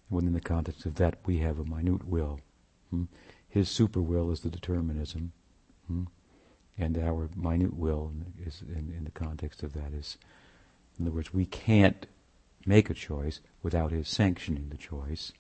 [0.09, 2.41] And within the context of that, we have a minute will.
[2.91, 3.05] Hmm?
[3.49, 5.33] His super will is the determinism,
[5.87, 6.05] hmm?
[6.77, 8.13] and our minute will
[8.45, 10.19] is in, in, the context of that is,
[10.99, 12.07] in other words, we can't
[12.67, 15.33] make a choice without his sanctioning the choice.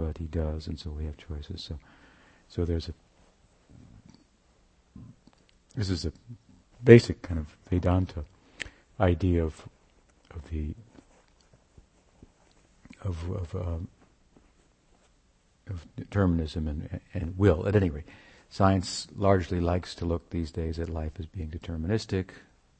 [0.00, 1.62] But he does, and so we have choices.
[1.62, 1.78] So,
[2.48, 2.94] so there's a.
[5.76, 6.12] This is a
[6.82, 8.24] basic kind of Vedanta
[8.98, 9.68] idea of
[10.34, 10.74] of the
[13.02, 13.88] of of, um,
[15.68, 17.68] of determinism and, and will.
[17.68, 18.08] At any rate,
[18.48, 22.30] science largely likes to look these days at life as being deterministic.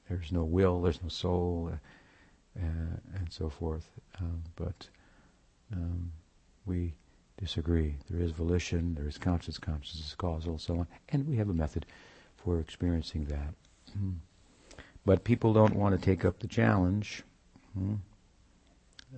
[0.08, 1.70] There's no will, there's no soul,
[2.56, 2.60] uh,
[3.14, 3.90] and so forth.
[4.18, 4.88] Um, but
[5.70, 6.12] um,
[6.64, 6.94] we
[7.40, 7.96] disagree.
[8.08, 11.54] There is volition, there is conscious, consciousness is causal, so on, and we have a
[11.54, 11.86] method
[12.36, 13.54] for experiencing that.
[13.98, 14.16] Mm.
[15.04, 17.22] But people don't want to take up the challenge.
[17.78, 17.98] Mm.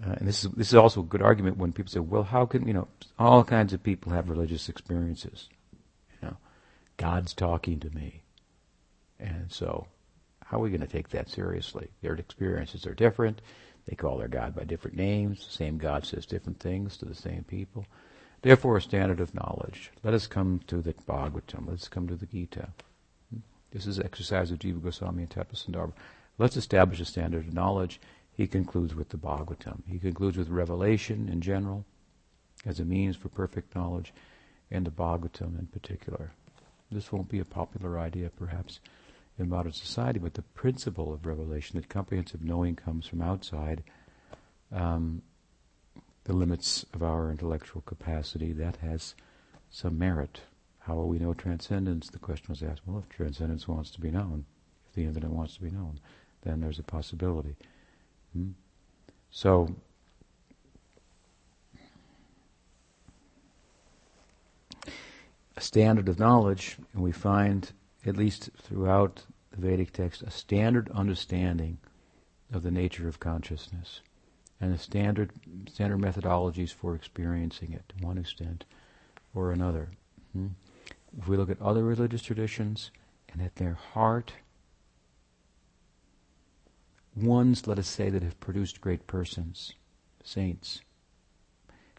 [0.04, 2.46] Uh, and this is this is also a good argument when people say, "Well, how
[2.46, 5.48] can you know all kinds of people have religious experiences?
[6.22, 6.36] You know,
[6.96, 8.22] God's talking to me,
[9.20, 9.86] and so
[10.44, 11.88] how are we going to take that seriously?
[12.00, 13.42] Their experiences are different.
[13.86, 15.46] They call their God by different names.
[15.46, 17.84] The same God says different things to the same people.
[18.42, 19.92] Therefore, a standard of knowledge.
[20.02, 21.68] Let us come to the Bhagavatam.
[21.68, 22.70] Let us come to the Gita.
[23.70, 25.92] This is exercise of Jiva Goswami and Tapas
[26.38, 28.00] Let's establish a standard of knowledge.
[28.32, 29.82] He concludes with the Bhagavatam.
[29.88, 31.84] He concludes with revelation in general,
[32.66, 34.12] as a means for perfect knowledge,
[34.72, 36.32] and the Bhagavatam in particular.
[36.90, 38.80] This won't be a popular idea, perhaps,
[39.38, 43.84] in modern society, but the principle of revelation, that comprehensive knowing comes from outside
[44.72, 45.22] um,
[46.24, 49.14] the limits of our intellectual capacity, that has
[49.70, 50.42] some merit.
[50.80, 52.08] How will we know transcendence?
[52.08, 54.44] The question was asked, well, if transcendence wants to be known,
[54.88, 56.00] if the infinite wants to be known,
[56.42, 57.56] then there's a possibility.
[58.32, 58.50] Hmm?
[59.30, 59.74] So,
[65.56, 67.72] a standard of knowledge, and we find,
[68.04, 71.78] at least throughout the Vedic text, a standard understanding
[72.52, 74.02] of the nature of consciousness
[74.62, 75.32] and the standard
[75.68, 78.64] standard methodologies for experiencing it to one extent
[79.34, 79.90] or another.
[80.32, 80.48] Hmm?
[81.18, 82.92] If we look at other religious traditions
[83.30, 84.34] and at their heart,
[87.16, 89.72] ones, let us say, that have produced great persons,
[90.22, 90.80] saints,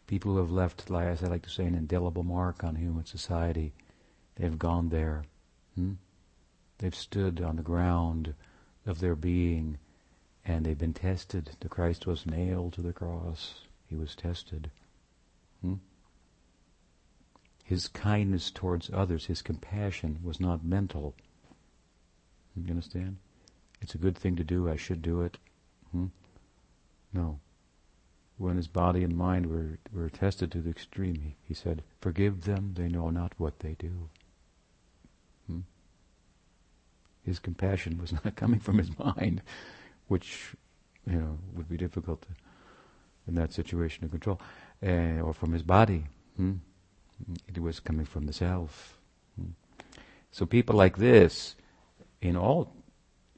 [0.06, 3.74] people who have left, as I like to say, an indelible mark on human society.
[4.36, 5.24] They've gone there.
[5.76, 5.92] Hmm?
[6.78, 8.34] They've stood on the ground
[8.86, 9.78] of their being
[10.44, 11.50] and they've been tested.
[11.60, 13.62] The Christ was nailed to the cross.
[13.86, 14.70] He was tested.
[15.62, 15.74] Hmm?
[17.64, 21.14] His kindness towards others, his compassion was not mental.
[22.54, 23.16] You understand?
[23.80, 24.68] It's a good thing to do.
[24.68, 25.38] I should do it.
[25.92, 26.06] Hmm?
[27.12, 27.40] No.
[28.36, 32.44] When his body and mind were, were tested to the extreme, he, he said, Forgive
[32.44, 34.10] them, they know not what they do.
[35.46, 35.60] Hmm?
[37.24, 39.40] His compassion was not coming from his mind,
[40.08, 40.54] which
[41.06, 42.28] you know would be difficult to,
[43.26, 44.40] in that situation to control,
[44.82, 46.04] uh, or from his body.
[46.36, 46.54] Hmm?
[47.48, 48.98] It was coming from the self.
[49.38, 49.50] Hmm?
[50.30, 51.54] So people like this,
[52.20, 52.72] in all,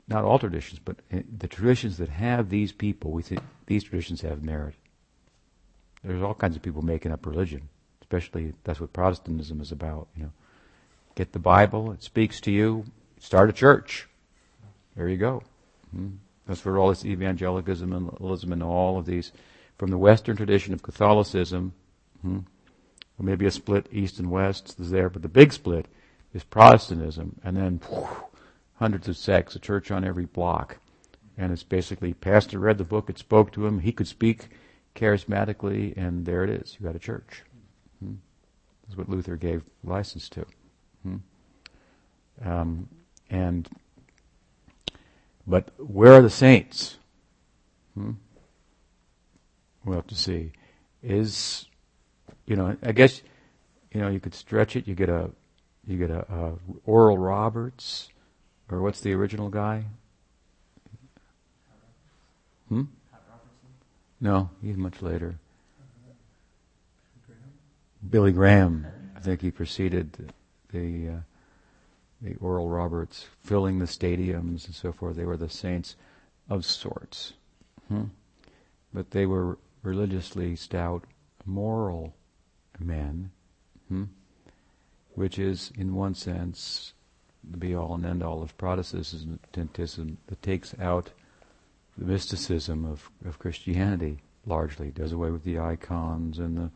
[0.08, 4.42] not all traditions, but the traditions that have these people, we think these traditions have
[4.42, 4.74] merit.
[6.02, 7.68] There's all kinds of people making up religion,
[8.00, 10.08] especially that's what Protestantism is about.
[10.16, 10.32] You know,
[11.16, 12.84] get the Bible; it speaks to you.
[13.18, 14.08] Start a church.
[14.96, 15.42] There you go.
[15.90, 16.16] Hmm?
[16.46, 17.92] That's where all this evangelicalism
[18.52, 19.32] and all of these,
[19.78, 21.72] from the Western tradition of Catholicism,
[22.22, 22.38] hmm,
[23.18, 25.86] maybe a split east and west is there, but the big split
[26.32, 28.08] is Protestantism, and then whew,
[28.74, 30.78] hundreds of sects, a church on every block,
[31.36, 34.48] and it's basically pastor read the book, it spoke to him, he could speak
[34.94, 36.76] charismatically, and there it is.
[36.78, 37.42] You got a church.
[38.00, 38.14] Hmm.
[38.86, 40.46] That's what Luther gave license to.
[41.02, 41.16] Hmm.
[42.44, 42.88] Um,
[43.30, 43.68] and
[45.46, 46.96] but where are the saints?
[47.94, 48.12] Hmm?
[49.84, 50.52] We'll have to see.
[51.02, 51.66] Is
[52.46, 53.22] you know, I guess
[53.92, 54.88] you know you could stretch it.
[54.88, 55.30] You get a
[55.86, 56.52] you get a, a
[56.84, 58.08] Oral Roberts,
[58.70, 59.84] or what's the original guy?
[62.68, 62.84] Hmm.
[64.20, 65.36] No, he's much later.
[68.08, 68.86] Billy Graham.
[69.16, 70.32] I think he preceded
[70.72, 71.08] the.
[71.08, 71.35] Uh,
[72.20, 75.16] the Oral Roberts filling the stadiums and so forth.
[75.16, 75.96] They were the saints
[76.48, 77.34] of sorts.
[77.88, 78.04] Hmm?
[78.92, 81.04] But they were religiously stout,
[81.44, 82.14] moral
[82.78, 83.30] men,
[83.88, 84.04] hmm?
[85.14, 86.94] which is, in one sense,
[87.48, 89.38] the be all and end all of Protestantism
[90.26, 91.10] that takes out
[91.96, 96.70] the mysticism of, of Christianity largely, does away with the icons and the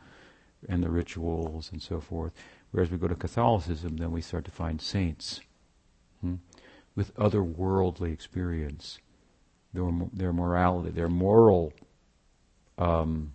[0.69, 2.33] and the rituals and so forth.
[2.71, 5.41] Whereas we go to Catholicism, then we start to find saints
[6.21, 6.37] hmm,
[6.95, 8.99] with otherworldly experience,
[9.73, 11.73] their, their morality, their moral
[12.79, 13.33] um,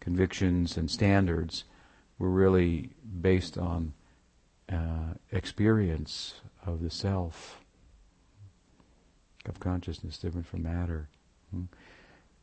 [0.00, 1.64] convictions and standards
[2.18, 3.92] were really based on
[4.72, 7.60] uh, experience of the self,
[9.46, 11.08] of consciousness, different from matter.
[11.50, 11.64] Hmm?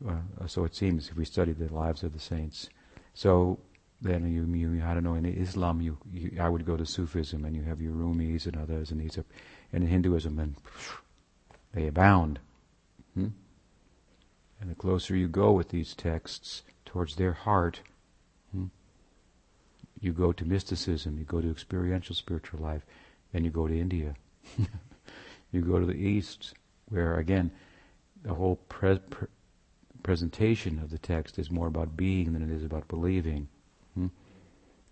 [0.06, 2.68] Uh, so it seems if we study the lives of the saints.
[3.14, 3.58] So
[4.00, 7.44] then you, you I don't know, in Islam, you, you, I would go to Sufism,
[7.44, 9.24] and you have your Rumis and others, and these are,
[9.72, 10.54] and in Hinduism, and
[11.72, 12.38] they abound.
[13.14, 13.28] Hmm?
[14.60, 17.80] And the closer you go with these texts towards their heart,
[18.52, 18.66] hmm,
[20.00, 22.84] you go to mysticism, you go to experiential spiritual life,
[23.32, 24.14] and you go to India.
[25.52, 26.54] you go to the East,
[26.86, 27.50] where again,
[28.22, 29.28] the whole pre- pre-
[30.02, 33.48] presentation of the text is more about being than it is about believing.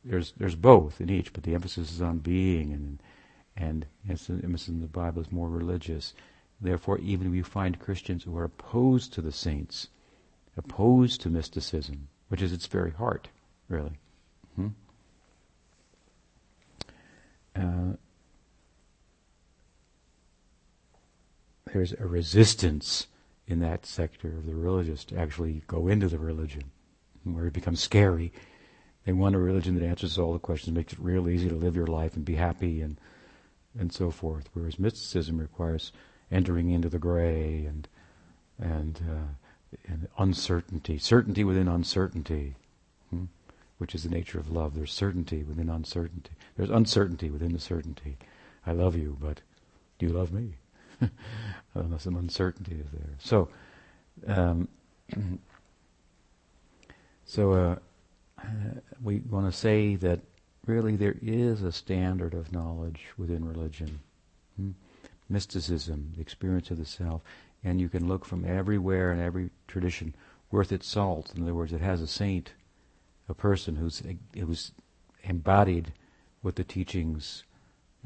[0.09, 3.02] There's there's both in each, but the emphasis is on being, and
[3.57, 6.14] and the emphasis in the Bible is more religious.
[6.61, 9.88] Therefore, even you find Christians who are opposed to the saints,
[10.57, 13.28] opposed to mysticism, which is its very heart,
[13.68, 13.98] really.
[14.54, 14.68] Hmm?
[17.54, 17.96] Uh,
[21.72, 23.09] there's a resistance
[23.46, 26.64] in that sector of the religious to actually go into the religion,
[27.24, 28.32] where it becomes scary.
[29.07, 31.76] They want a religion that answers all the questions, makes it real easy to live
[31.76, 33.00] your life and be happy and
[33.78, 34.48] and so forth.
[34.52, 35.92] Whereas mysticism requires
[36.30, 37.88] entering into the gray and
[38.59, 42.54] and, uh, and uncertainty, certainty within uncertainty,
[43.11, 43.24] hmm?
[43.78, 44.74] which is the nature of love.
[44.74, 46.32] There's certainty within uncertainty.
[46.57, 48.16] There's uncertainty within the certainty.
[48.66, 49.42] I love you, but
[49.98, 50.54] do you love me?
[51.98, 53.14] Some uncertainty is there.
[53.18, 53.50] So,
[54.26, 54.68] um,
[57.26, 57.76] so uh,
[59.03, 60.20] we want to say that
[60.66, 64.01] really there is a standard of knowledge within religion.
[64.57, 64.70] Hmm?
[65.28, 67.22] Mysticism, the experience of the self,
[67.64, 70.14] and you can look from everywhere and every tradition
[70.51, 71.32] worth its salt.
[71.34, 72.53] In other words, it has a saint,
[73.28, 74.03] a person who's
[74.34, 74.72] who's
[75.24, 75.93] embodied
[76.43, 77.43] what the teachings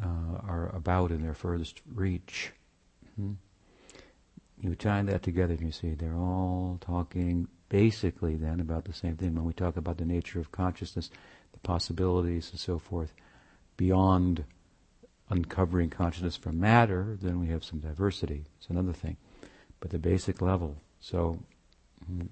[0.03, 2.53] uh, are about in their furthest reach.
[3.17, 3.33] Hmm?
[4.63, 9.17] You tie that together and you see they're all talking basically then about the same
[9.17, 9.35] thing.
[9.35, 11.09] When we talk about the nature of consciousness,
[11.53, 13.15] the possibilities and so forth,
[13.79, 14.45] beyond
[15.31, 18.45] uncovering consciousness from matter, then we have some diversity.
[18.59, 19.17] It's another thing.
[19.79, 20.77] But the basic level.
[21.01, 21.39] So,
[22.05, 22.27] hmm,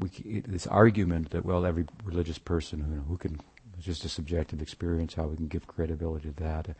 [0.00, 3.38] we, this argument that, well, every religious person who, who can,
[3.76, 6.74] it's just a subjective experience, how we can give credibility to that.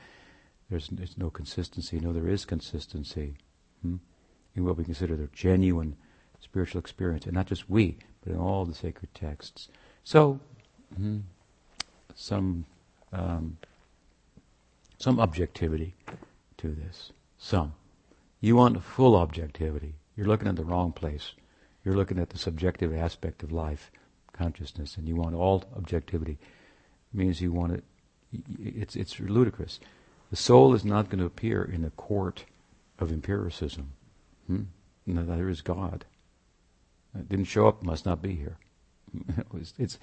[0.71, 2.01] There's, there's no consistency.
[2.01, 3.37] No, there is consistency
[3.83, 3.97] hmm?
[4.57, 5.97] in what we consider the genuine
[6.43, 9.69] spiritual experience, and not just we, but in all the sacred texts.
[10.05, 10.41] So,
[10.97, 11.21] hmm,
[12.15, 12.67] some
[13.13, 13.57] um,
[14.99, 15.95] some objectivity
[16.59, 17.13] to this.
[17.39, 17.75] Some.
[18.41, 19.95] You want full objectivity.
[20.17, 21.33] You're looking at the wrong place.
[21.85, 23.91] You're looking at the subjective aspect of life,
[24.33, 26.39] consciousness, and you want all objectivity.
[27.13, 27.85] It means you want it.
[28.59, 29.81] It's it's ludicrous.
[30.31, 32.45] The soul is not going to appear in a court
[32.99, 33.93] of empiricism.
[34.47, 34.63] Hmm?
[35.07, 36.05] Is God.
[37.19, 38.57] It didn't show up, must not be here.
[39.79, 39.99] it's,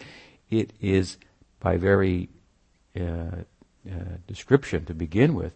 [0.49, 1.17] it is
[1.59, 2.29] by very
[2.99, 3.43] uh,
[3.89, 5.53] uh, description to begin with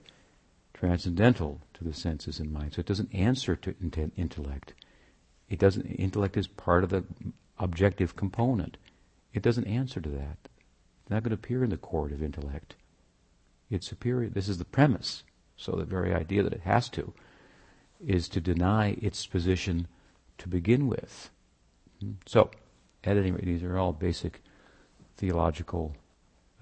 [0.73, 2.73] transcendental to the senses and mind.
[2.73, 4.73] So it doesn't answer to intent, intellect.
[5.49, 5.85] It doesn't.
[5.85, 7.03] Intellect is part of the
[7.59, 8.77] objective component.
[9.33, 10.37] It doesn't answer to that.
[11.01, 12.75] It's not going to appear in the court of intellect
[13.69, 14.29] its superior.
[14.29, 15.23] This is the premise.
[15.57, 17.13] So the very idea that it has to
[18.05, 19.87] is to deny its position
[20.37, 21.29] to begin with.
[22.25, 22.51] So,
[23.03, 24.41] at any rate, these are all basic
[25.17, 25.95] theological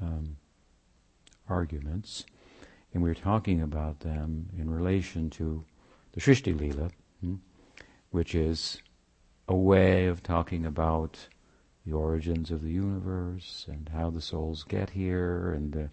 [0.01, 0.37] um,
[1.47, 2.25] arguments,
[2.93, 5.63] and we're talking about them in relation to
[6.13, 6.89] the Srishti Lila,
[7.21, 7.35] hmm?
[8.09, 8.81] which is
[9.47, 11.27] a way of talking about
[11.85, 15.89] the origins of the universe and how the souls get here and the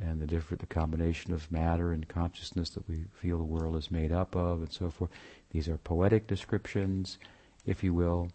[0.00, 3.90] and the different the combination of matter and consciousness that we feel the world is
[3.90, 5.10] made up of and so forth.
[5.50, 7.18] These are poetic descriptions,
[7.64, 8.30] if you will,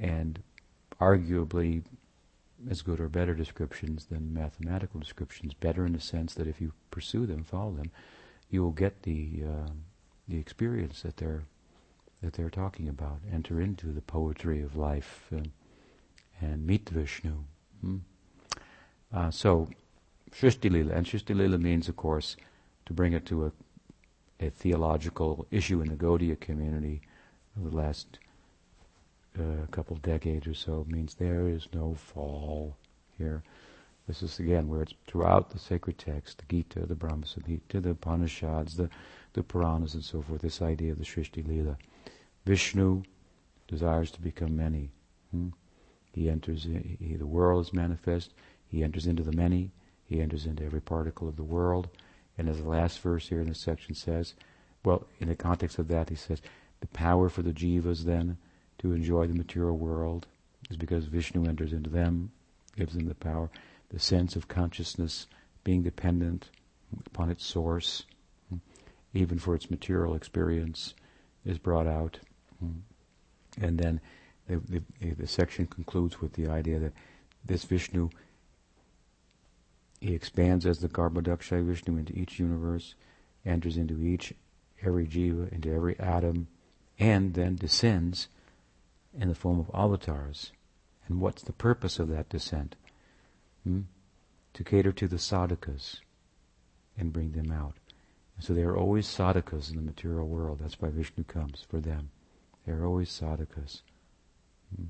[0.00, 0.42] and
[1.00, 1.82] arguably
[2.68, 5.54] as good or better descriptions than mathematical descriptions.
[5.54, 7.90] Better in the sense that if you pursue them, follow them,
[8.50, 9.70] you will get the uh,
[10.28, 11.44] the experience that they're
[12.22, 13.20] that they're talking about.
[13.32, 15.40] Enter into the poetry of life uh,
[16.40, 17.44] and meet Vishnu.
[17.80, 17.98] Hmm?
[19.12, 19.68] Uh, so
[20.32, 20.92] Shrishti Lila.
[20.92, 22.36] And Shrishti Lila means, of course,
[22.86, 23.52] to bring it to a,
[24.38, 27.00] a theological issue in the Gaudiya community
[27.56, 28.18] of the last
[29.38, 32.76] uh, couple of decades or so, means there is no fall
[33.18, 33.42] here.
[34.06, 37.90] This is again where it's throughout the sacred text, the Gita, the Brahma Samhita, the
[37.90, 38.90] Upanishads, the,
[39.34, 41.76] the Puranas and so forth, this idea of the Shrishti Lila.
[42.44, 43.04] Vishnu
[43.68, 44.90] desires to become many.
[45.30, 45.50] Hmm?
[46.12, 48.34] He enters, he, the world is manifest.
[48.66, 49.70] He enters into the many.
[50.04, 51.88] He enters into every particle of the world.
[52.36, 54.34] And as the last verse here in this section says,
[54.84, 56.42] well, in the context of that, he says,
[56.80, 58.38] the power for the jivas then
[58.80, 60.26] to enjoy the material world
[60.70, 62.32] is because Vishnu enters into them,
[62.76, 63.50] gives them the power,
[63.90, 65.26] the sense of consciousness
[65.64, 66.48] being dependent
[67.06, 68.04] upon its source,
[69.12, 70.94] even for its material experience,
[71.44, 72.18] is brought out.
[73.60, 74.00] And then
[74.48, 76.92] the, the, the section concludes with the idea that
[77.44, 78.08] this Vishnu,
[80.00, 82.94] he expands as the Garbhodakshayi Vishnu into each universe,
[83.44, 84.32] enters into each,
[84.82, 86.48] every jiva, into every atom,
[86.98, 88.28] and then descends
[89.18, 90.52] in the form of avatars.
[91.06, 92.76] And what's the purpose of that descent?
[93.64, 93.82] Hmm?
[94.54, 96.00] To cater to the sadhakas
[96.96, 97.74] and bring them out.
[98.38, 100.60] So they are always sadhakas in the material world.
[100.60, 102.10] That's why Vishnu comes for them.
[102.66, 103.82] They are always sadhakas.
[104.74, 104.86] Hmm?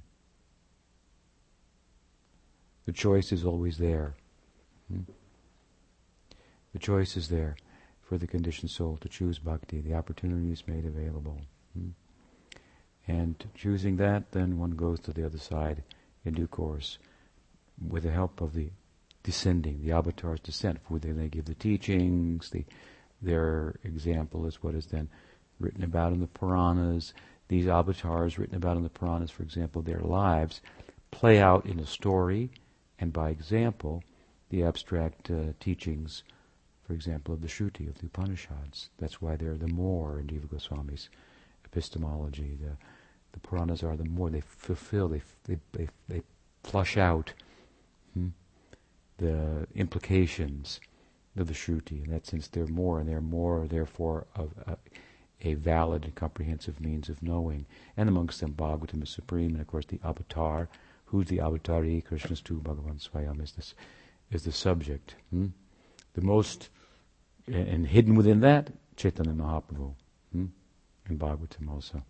[2.86, 4.14] The choice is always there.
[4.90, 5.02] Hmm?
[6.72, 7.56] The choice is there
[8.02, 9.80] for the conditioned soul to choose bhakti.
[9.80, 11.40] The opportunity is made available.
[11.76, 11.90] Hmm?
[13.08, 15.82] And choosing that, then one goes to the other side
[16.24, 16.98] in due course
[17.88, 18.70] with the help of the
[19.22, 22.64] descending, the avatar's descent, for they, they give the teachings, the,
[23.20, 25.08] their example is what is then
[25.58, 27.12] written about in the Puranas.
[27.48, 30.60] These avatars written about in the Puranas, for example, their lives
[31.10, 32.50] play out in a story
[32.98, 34.02] and by example
[34.50, 36.22] the abstract uh, teachings,
[36.86, 38.90] for example, of the Shruti, of the Upanishads.
[38.98, 41.08] That's why they're the more in Jiva Goswami's
[41.72, 42.56] epistemology.
[42.60, 42.76] The,
[43.32, 46.22] the Puranas are the more they fulfill, they, they, they, they
[46.64, 47.32] flush out
[48.14, 48.28] hmm,
[49.18, 50.80] the implications
[51.36, 52.04] of the Shruti.
[52.04, 54.76] In that sense, they're more, and they're more, therefore, of a,
[55.42, 57.66] a valid and comprehensive means of knowing.
[57.96, 60.68] And amongst them, Bhagavatam is supreme, and of course, the avatar.
[61.06, 62.04] Who's the avatari?
[62.04, 63.74] Krishna's tu Bhagavan Swayam is, this,
[64.30, 65.14] is the subject.
[65.30, 65.46] Hmm?
[66.14, 66.68] The most,
[67.46, 69.94] and hidden within that, Chaitanya Mahaprabhu.
[71.10, 72.02] In Bhagavatam also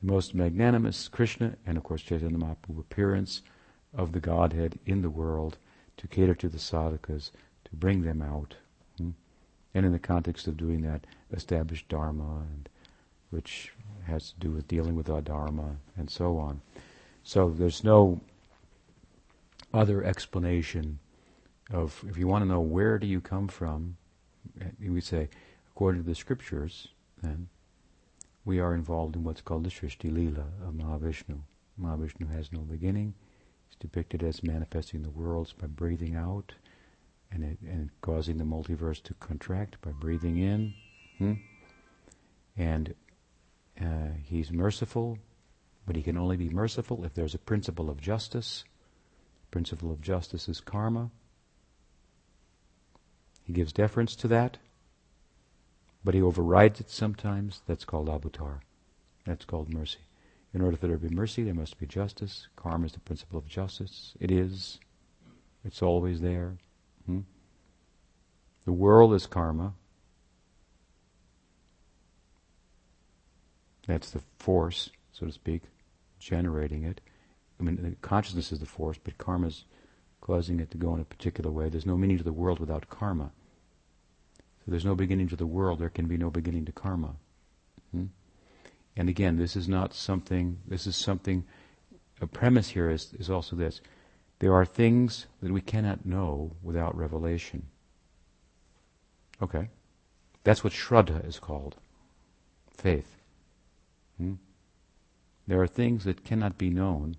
[0.00, 3.42] the most magnanimous Krishna, and of course Chaitanya Mahaprabhu, appearance
[3.94, 5.58] of the Godhead in the world
[5.98, 7.30] to cater to the sadhakas,
[7.64, 8.56] to bring them out.
[8.98, 9.10] Hmm?
[9.74, 12.68] And in the context of doing that, establish Dharma, and,
[13.30, 13.72] which
[14.06, 16.60] has to do with dealing with adharma, and so on.
[17.22, 18.20] So there's no
[19.72, 20.98] other explanation
[21.70, 23.96] of, if you want to know where do you come from,
[24.80, 25.28] we say,
[25.70, 26.88] according to the scriptures,
[27.22, 27.48] then
[28.44, 31.38] we are involved in what's called the Srishti Leela of Mahavishnu.
[31.80, 33.14] Mahavishnu has no beginning.
[33.68, 36.52] He's depicted as manifesting the worlds by breathing out
[37.30, 40.74] and, it, and causing the multiverse to contract by breathing in.
[41.18, 41.32] Hmm?
[42.56, 42.94] And
[43.80, 45.18] uh, he's merciful,
[45.86, 48.64] but he can only be merciful if there's a principle of justice.
[49.44, 51.10] The Principle of justice is karma.
[53.44, 54.58] He gives deference to that
[56.04, 57.62] but he overrides it sometimes.
[57.66, 58.60] That's called avatar.
[59.24, 60.00] That's called mercy.
[60.54, 62.48] In order for there to be mercy, there must be justice.
[62.56, 64.14] Karma is the principle of justice.
[64.20, 64.78] It is.
[65.64, 66.58] It's always there.
[67.06, 67.20] Hmm?
[68.64, 69.74] The world is karma.
[73.86, 75.62] That's the force, so to speak,
[76.18, 77.00] generating it.
[77.58, 79.64] I mean, consciousness is the force, but karma is
[80.20, 81.68] causing it to go in a particular way.
[81.68, 83.32] There's no meaning to the world without karma.
[84.64, 87.16] So there's no beginning to the world, there can be no beginning to karma.
[87.90, 88.06] Hmm?
[88.96, 91.44] And again, this is not something, this is something,
[92.20, 93.80] a premise here is, is also this.
[94.38, 97.66] There are things that we cannot know without revelation.
[99.42, 99.70] Okay?
[100.44, 101.76] That's what Shraddha is called.
[102.76, 103.16] Faith.
[104.18, 104.34] Hmm?
[105.48, 107.16] There are things that cannot be known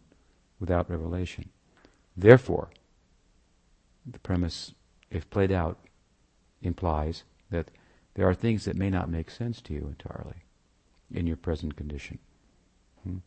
[0.59, 1.49] without revelation.
[2.15, 2.69] Therefore,
[4.05, 4.73] the premise,
[5.09, 5.77] if played out,
[6.61, 7.23] implies
[7.53, 7.69] that
[8.15, 10.43] there are things that may not make sense to you entirely
[11.13, 12.17] in your present condition.
[13.03, 13.17] Hmm?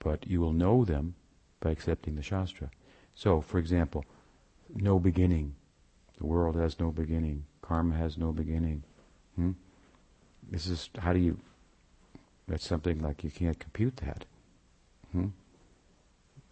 [0.00, 1.14] But you will know them
[1.60, 2.70] by accepting the Shastra.
[3.14, 4.04] So, for example,
[4.74, 5.54] no beginning.
[6.18, 7.44] The world has no beginning.
[7.62, 8.82] Karma has no beginning.
[9.36, 9.52] Hmm?
[10.50, 11.38] This is, how do you,
[12.48, 14.24] that's something like you can't compute that.
[15.12, 15.28] Hmm?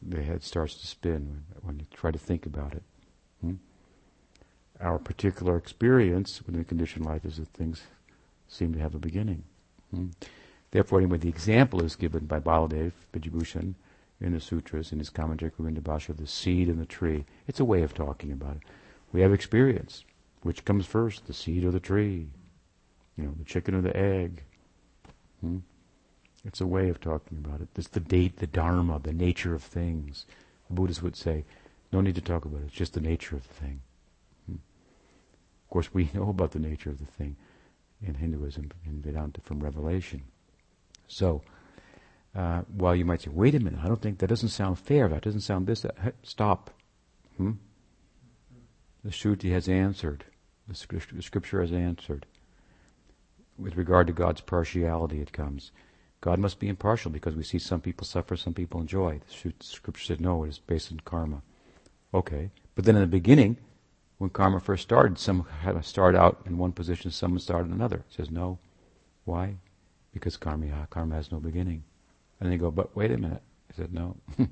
[0.03, 2.83] The head starts to spin when, you try to think about it.
[3.41, 3.55] Hmm?
[4.81, 7.83] Our particular experience within conditioned life is that things
[8.49, 9.45] seem to have a beginning.
[9.95, 10.09] Hmm?
[10.71, 13.75] Therefore, anyway, the example is given by Baladev Vidyabhushan
[14.21, 17.25] in the sutras, in his commentary, Govinda Bhashya, the seed and the tree.
[17.47, 18.63] It's a way of talking about it.
[19.13, 20.05] We have experience.
[20.43, 22.29] Which comes first, the seed or the tree?
[23.17, 24.43] You know, the chicken or the egg?
[25.41, 25.59] Hmm?
[26.45, 27.69] It's a way of talking about it.
[27.77, 30.25] It's the date, the dharma, the nature of things.
[30.69, 31.45] The Buddhists would say,
[31.93, 32.67] no need to talk about it.
[32.67, 33.81] It's just the nature of the thing.
[34.47, 34.55] Hmm.
[34.55, 37.37] Of course, we know about the nature of the thing
[38.03, 40.23] in Hinduism and Vedanta from Revelation.
[41.09, 41.43] So,
[42.35, 45.09] uh, while you might say, wait a minute, I don't think that doesn't sound fair.
[45.09, 45.83] That doesn't sound this.
[45.83, 46.15] That.
[46.23, 46.71] Stop.
[47.37, 47.53] Hmm?
[49.05, 50.25] The Shruti has answered.
[50.69, 50.75] The
[51.21, 52.27] scripture has answered.
[53.59, 55.73] With regard to God's partiality, it comes.
[56.21, 59.21] God must be impartial because we see some people suffer, some people enjoy.
[59.43, 61.43] The scripture said no, it is based on karma.
[62.13, 62.51] Okay.
[62.75, 63.57] But then in the beginning,
[64.19, 67.75] when karma first started, some had to start out in one position, some started in
[67.75, 68.05] another.
[68.09, 68.59] It says no.
[69.25, 69.57] Why?
[70.13, 71.85] Because karma, karma has no beginning.
[72.39, 73.43] And they go, but wait a minute.
[73.71, 74.17] I said, no.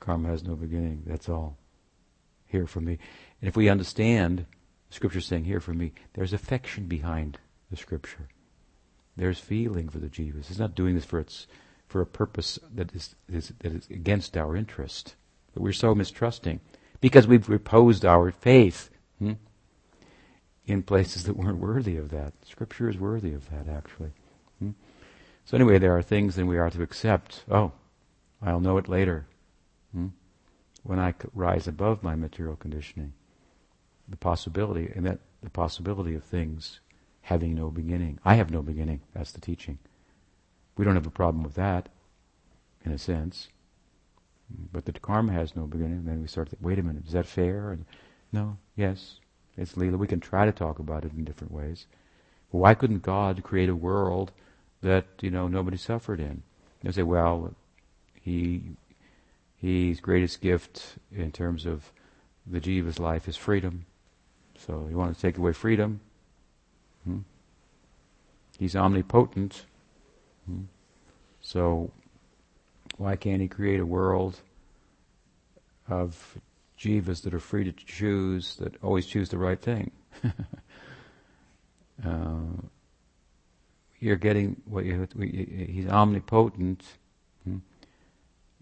[0.00, 1.04] karma has no beginning.
[1.06, 1.58] That's all.
[2.46, 2.98] Hear from me.
[3.40, 4.46] And if we understand,
[4.88, 7.38] the scripture saying, hear from me, there's affection behind
[7.70, 8.28] the scripture.
[9.16, 10.50] There's feeling for the jivas.
[10.50, 11.46] It's not doing this for its
[11.86, 15.14] for a purpose that is, is that is against our interest.
[15.52, 16.60] But we're so mistrusting
[17.02, 18.88] because we've reposed our faith
[19.18, 19.32] hmm,
[20.66, 22.32] in places that weren't worthy of that.
[22.48, 24.12] Scripture is worthy of that, actually.
[24.58, 24.70] Hmm?
[25.44, 27.44] So anyway, there are things that we are to accept.
[27.50, 27.72] Oh,
[28.40, 29.26] I'll know it later.
[29.92, 30.08] Hmm?
[30.82, 33.12] When I rise above my material conditioning,
[34.08, 36.80] the possibility, and that the possibility of things
[37.22, 38.18] having no beginning.
[38.24, 39.00] I have no beginning.
[39.14, 39.78] That's the teaching.
[40.76, 41.88] We don't have a problem with that,
[42.84, 43.48] in a sense.
[44.72, 46.04] But the karma has no beginning.
[46.04, 47.70] Then we start to wait a minute, is that fair?
[47.70, 47.84] And
[48.32, 49.20] no, yes,
[49.56, 49.98] it's Leela.
[49.98, 51.86] We can try to talk about it in different ways.
[52.50, 54.32] But why couldn't God create a world
[54.82, 56.42] that, you know, nobody suffered in?
[56.82, 57.54] They say, well,
[58.20, 58.62] he,
[59.56, 61.92] his greatest gift in terms of
[62.46, 63.86] the jiva's life is freedom.
[64.58, 66.00] So you want to take away freedom?
[67.04, 67.18] Hmm?
[68.58, 69.66] He's omnipotent.
[70.46, 70.62] Hmm?
[71.40, 71.90] So
[72.96, 74.40] why can't he create a world
[75.88, 76.38] of
[76.78, 79.90] jivas that are free to choose, that always choose the right thing?
[82.06, 82.62] uh,
[83.98, 85.06] you're getting what you.
[85.16, 86.82] He's omnipotent,
[87.44, 87.58] hmm?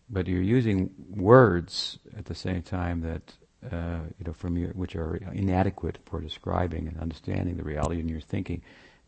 [0.09, 3.34] but you're using words at the same time that
[3.71, 8.09] uh, you know from your, which are inadequate for describing and understanding the reality, in
[8.09, 8.63] you're thinking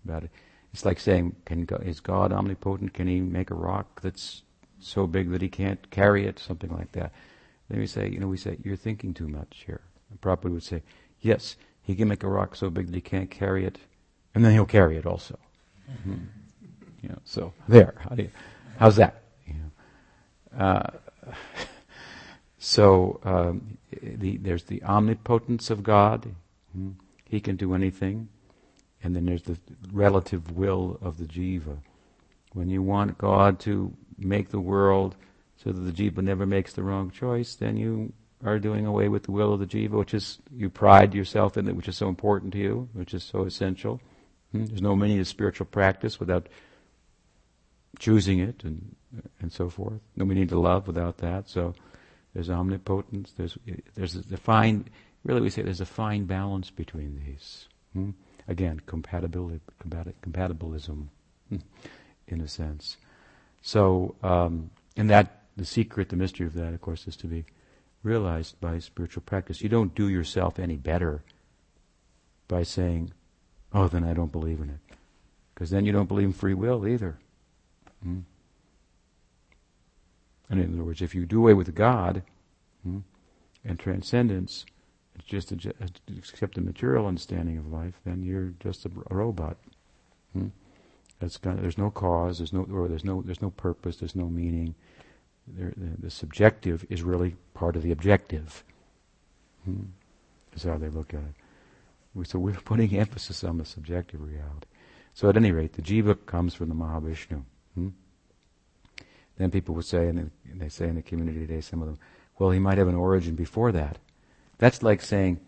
[0.04, 0.30] about it.
[0.72, 2.94] It's like saying, "Can is God omnipotent?
[2.94, 4.42] Can He make a rock that's
[4.82, 7.12] so big that he can't carry it, something like that.
[7.68, 9.80] Then we say, you know, we say, you're thinking too much here.
[10.10, 10.82] And Prabhupada would say,
[11.20, 13.78] yes, he can make a rock so big that he can't carry it,
[14.34, 15.38] and then he'll carry it also.
[15.90, 16.24] Mm-hmm.
[17.02, 17.94] You know, so there.
[17.98, 18.30] How you,
[18.78, 19.22] how's that?
[19.46, 20.90] You know, uh,
[22.64, 26.32] so um, the, there's the omnipotence of God.
[26.78, 26.90] Mm-hmm.
[27.24, 28.28] He can do anything.
[29.02, 29.58] And then there's the
[29.92, 31.78] relative will of the jiva.
[32.52, 35.16] When you want God to make the world
[35.56, 38.12] so that the jiva never makes the wrong choice, then you
[38.44, 41.66] are doing away with the will of the jiva, which is you pride yourself in
[41.66, 44.00] it, which is so important to you, which is so essential.
[44.52, 44.66] Hmm?
[44.66, 46.48] There's no meaning to spiritual practice without
[47.98, 48.94] choosing it, and
[49.40, 50.00] and so forth.
[50.14, 51.48] No meaning to love without that.
[51.48, 51.74] So
[52.34, 53.32] there's omnipotence.
[53.36, 53.58] There's
[53.94, 54.86] there's a fine.
[55.24, 57.68] Really, we say there's a fine balance between these.
[57.92, 58.10] Hmm?
[58.48, 61.08] Again, compatibility, compatibilism,
[61.48, 61.56] hmm,
[62.26, 62.96] in a sense.
[63.60, 67.44] So, um, and that, the secret, the mystery of that, of course, is to be
[68.02, 69.60] realized by spiritual practice.
[69.60, 71.22] You don't do yourself any better
[72.48, 73.12] by saying,
[73.72, 74.96] oh, then I don't believe in it.
[75.54, 77.18] Because then you don't believe in free will either.
[78.02, 78.20] Hmm?
[80.52, 82.22] And in other words, if you do away with God
[82.82, 82.98] hmm,
[83.64, 84.66] and transcendence,
[85.14, 85.74] it's just a,
[86.18, 89.56] accept the material understanding of life, then you're just a, a robot.
[90.34, 90.48] Hmm?
[91.20, 94.14] That's kind of, there's no cause, there's no, or there's no, there's no purpose, there's
[94.14, 94.74] no meaning.
[95.48, 98.62] There, the, the, subjective is really part of the objective.
[99.64, 99.84] Hmm.
[100.54, 102.28] Is how they look at it.
[102.28, 104.66] So we're putting emphasis on the subjective reality.
[105.14, 107.42] So at any rate, the jiva comes from the Mahavishnu.
[109.36, 111.98] Then people would say, and they say in the community today, some of them,
[112.38, 113.98] well, he might have an origin before that.
[114.58, 115.40] That's like saying,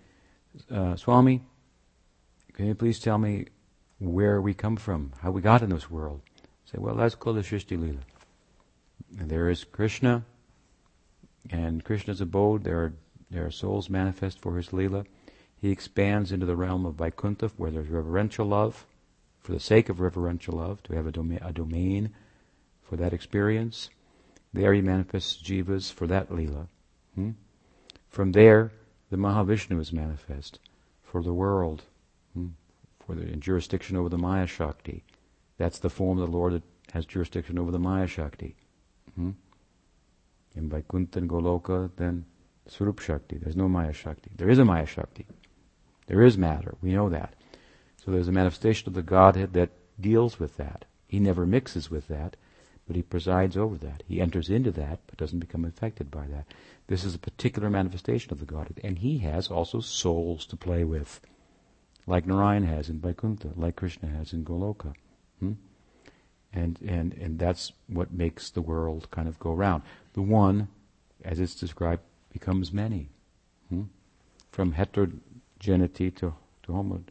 [0.70, 1.42] uh, Swami,
[2.52, 3.46] can you please tell me
[3.98, 6.20] where we come from, how we got in this world.
[6.64, 8.00] Say, well, that's called the Shrishti Lila.
[9.18, 10.24] And there is Krishna,
[11.50, 12.92] and Krishna's abode, there are,
[13.30, 15.04] there are souls manifest for his Lila.
[15.60, 18.86] He expands into the realm of Vaikuntha, where there's reverential love,
[19.40, 22.14] for the sake of reverential love, to have a, doma- a domain
[22.84, 23.90] for that experience.
[24.52, 26.68] There he manifests jivas for that Lila.
[27.14, 27.30] Hmm?
[28.08, 28.72] From there,
[29.10, 30.60] the Mahavishnu is manifest
[31.02, 31.82] for the world.
[32.34, 32.48] Hmm?
[33.06, 35.04] for the jurisdiction over the Maya Shakti.
[35.58, 36.62] That's the form of the Lord that
[36.92, 38.56] has jurisdiction over the Maya Shakti.
[39.14, 39.30] Hmm?
[40.56, 42.24] In Vaikuntha and Goloka, then
[42.66, 43.38] Swarup Shakti.
[43.38, 44.30] There's no Maya Shakti.
[44.36, 45.26] There is a Maya Shakti.
[46.06, 46.76] There is matter.
[46.80, 47.34] We know that.
[48.04, 49.70] So there's a manifestation of the Godhead that
[50.00, 50.84] deals with that.
[51.06, 52.36] He never mixes with that,
[52.86, 54.02] but he presides over that.
[54.06, 56.46] He enters into that, but doesn't become affected by that.
[56.86, 58.80] This is a particular manifestation of the Godhead.
[58.84, 61.20] And he has also souls to play with,
[62.06, 64.92] like Narayan has in Vaikuntha, like Krishna has in Goloka.
[65.40, 65.52] Hmm?
[66.52, 69.82] And, and, and that's what makes the world kind of go round.
[70.12, 70.68] The one,
[71.24, 73.08] as it's described, becomes many.
[73.70, 73.84] Hmm?
[74.50, 77.02] From heterogeneity to, to homo,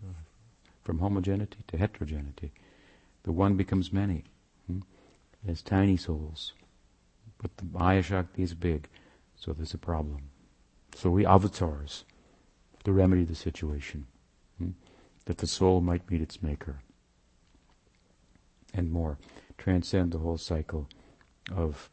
[0.84, 2.52] from homogeneity to heterogeneity.
[3.24, 4.26] The one becomes many.
[5.48, 6.54] As tiny souls.
[7.42, 8.88] But the Maya Shakti is big.
[9.36, 10.30] So there's a problem.
[10.96, 12.06] So we avatars
[12.84, 14.06] to remedy the situation,
[14.58, 14.72] hmm?
[15.26, 16.82] that the soul might meet its maker,
[18.74, 19.18] and more,
[19.58, 20.90] transcend the whole cycle
[21.56, 21.90] of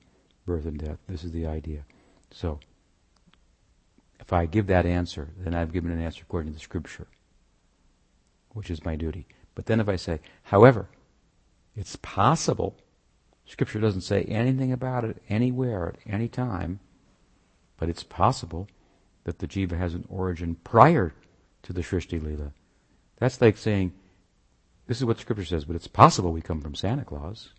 [0.46, 0.98] birth and death.
[1.08, 1.84] This is the idea.
[2.30, 2.60] So,
[4.18, 7.06] if I give that answer, then I've given an answer according to the scripture,
[8.52, 9.26] which is my duty.
[9.54, 10.88] But then if I say, however,
[11.76, 12.76] it's possible,
[13.50, 16.80] scripture doesn't say anything about it anywhere at any time,
[17.76, 18.68] but it's possible
[19.24, 21.14] that the jiva has an origin prior
[21.62, 22.52] to the Srishti Leela.
[23.18, 23.92] That's like saying,
[24.86, 27.50] this is what Scripture says, but it's possible we come from Santa Claus.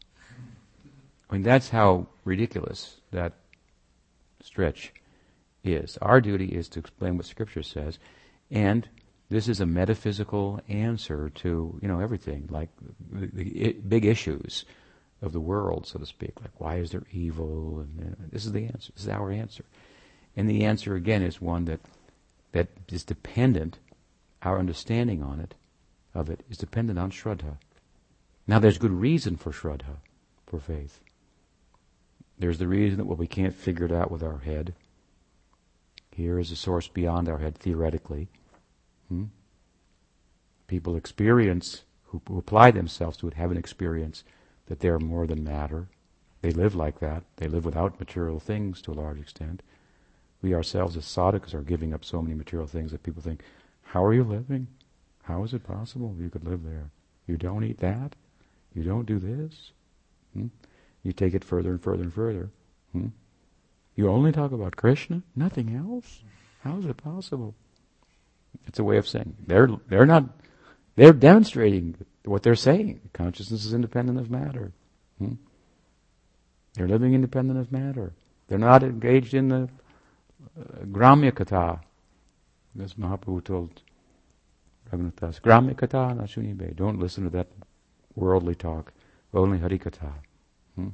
[1.29, 3.33] I mean, that's how ridiculous that
[4.43, 4.91] stretch
[5.63, 5.97] is.
[6.01, 7.99] Our duty is to explain what Scripture says,
[8.49, 8.89] and
[9.29, 12.69] this is a metaphysical answer to you know everything, like
[13.09, 14.65] the, the big issues
[15.21, 16.41] of the world, so to speak.
[16.41, 17.79] Like why is there evil?
[17.79, 18.91] And uh, this is the answer.
[18.93, 19.65] This is our answer.
[20.35, 21.81] And the answer again is one that
[22.53, 23.79] that is dependent,
[24.41, 25.55] our understanding on it,
[26.13, 27.57] of it, is dependent on Shraddha.
[28.47, 29.97] Now there's good reason for Shraddha,
[30.45, 30.99] for faith.
[32.37, 34.73] There's the reason that well we can't figure it out with our head.
[36.11, 38.27] Here is a source beyond our head, theoretically.
[39.07, 39.25] Hmm?
[40.67, 44.23] People experience, who, who apply themselves to it, have an experience
[44.67, 45.87] that they are more than matter.
[46.41, 47.23] They live like that.
[47.37, 49.61] They live without material things to a large extent.
[50.41, 53.41] We ourselves as sadhakas are giving up so many material things that people think,
[53.83, 54.67] how are you living?
[55.23, 56.89] How is it possible you could live there?
[57.27, 58.15] You don't eat that?
[58.73, 59.71] You don't do this?
[60.33, 60.47] Hmm?
[61.03, 62.49] You take it further and further and further.
[62.91, 63.07] Hmm?
[63.95, 65.21] You only talk about Krishna?
[65.35, 66.23] Nothing else?
[66.63, 67.53] How is it possible?
[68.65, 70.25] It's a way of saying they're they're not
[70.95, 73.01] they're demonstrating what they're saying.
[73.13, 74.71] Consciousness is independent of matter.
[75.17, 75.33] Hmm?
[76.73, 78.13] They're living independent of matter.
[78.47, 79.69] They're not engaged in the
[80.85, 81.81] Gramya Katha.
[82.81, 83.81] As Mahaprabhu told
[84.91, 86.75] Raghunath Gramya Katha Nashunibe.
[86.75, 87.47] Don't listen to that
[88.15, 88.93] worldly talk.
[89.33, 90.13] Only Hari Katha.
[90.75, 90.89] Hmm?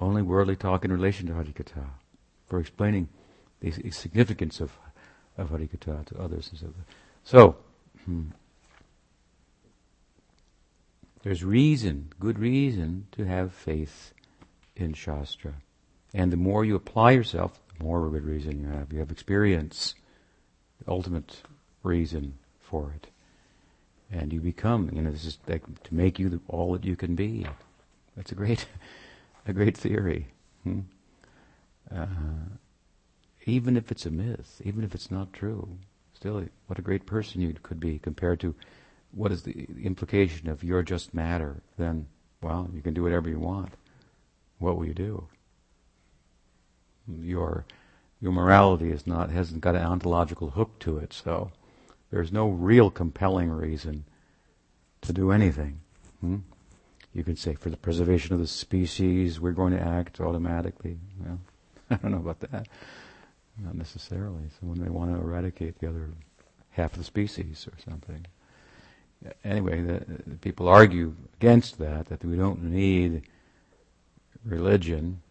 [0.00, 1.84] Only worldly talk in relation to Hari Katha.
[2.46, 3.08] For explaining
[3.60, 4.72] the significance of,
[5.36, 6.50] of Hari Katha to others.
[6.50, 6.74] And so,
[7.24, 7.56] so
[8.06, 8.22] hmm,
[11.22, 14.12] there's reason, good reason, to have faith
[14.76, 15.54] in Shastra.
[16.14, 18.92] And the more you apply yourself, the more good reason you have.
[18.92, 19.96] You have experience,
[20.84, 21.42] the ultimate
[21.82, 23.08] reason for it.
[24.10, 26.94] And you become, you know, this is like to make you the, all that you
[26.94, 27.44] can be.
[28.16, 28.66] That's a great,
[29.48, 30.28] a great theory.
[30.62, 30.80] Hmm?
[31.92, 32.06] Uh,
[33.46, 35.78] even if it's a myth, even if it's not true,
[36.16, 38.54] still, what a great person you could be compared to
[39.12, 42.06] what is the implication of you're just matter, then,
[42.42, 43.72] well, you can do whatever you want.
[44.58, 45.28] What will you do?
[47.08, 47.64] your
[48.20, 51.50] your morality is not hasn't got an ontological hook to it, so
[52.10, 54.04] there's no real compelling reason
[55.02, 55.80] to do anything.
[56.20, 56.38] Hmm?
[57.12, 60.98] You could say for the preservation of the species, we're going to act automatically.
[61.18, 61.40] Well,
[61.90, 62.68] I don't know about that.
[63.62, 64.42] Not necessarily.
[64.60, 66.10] So when they want to eradicate the other
[66.70, 68.26] half of the species or something.
[69.44, 73.22] Anyway, the, the people argue against that, that we don't need
[74.44, 75.22] religion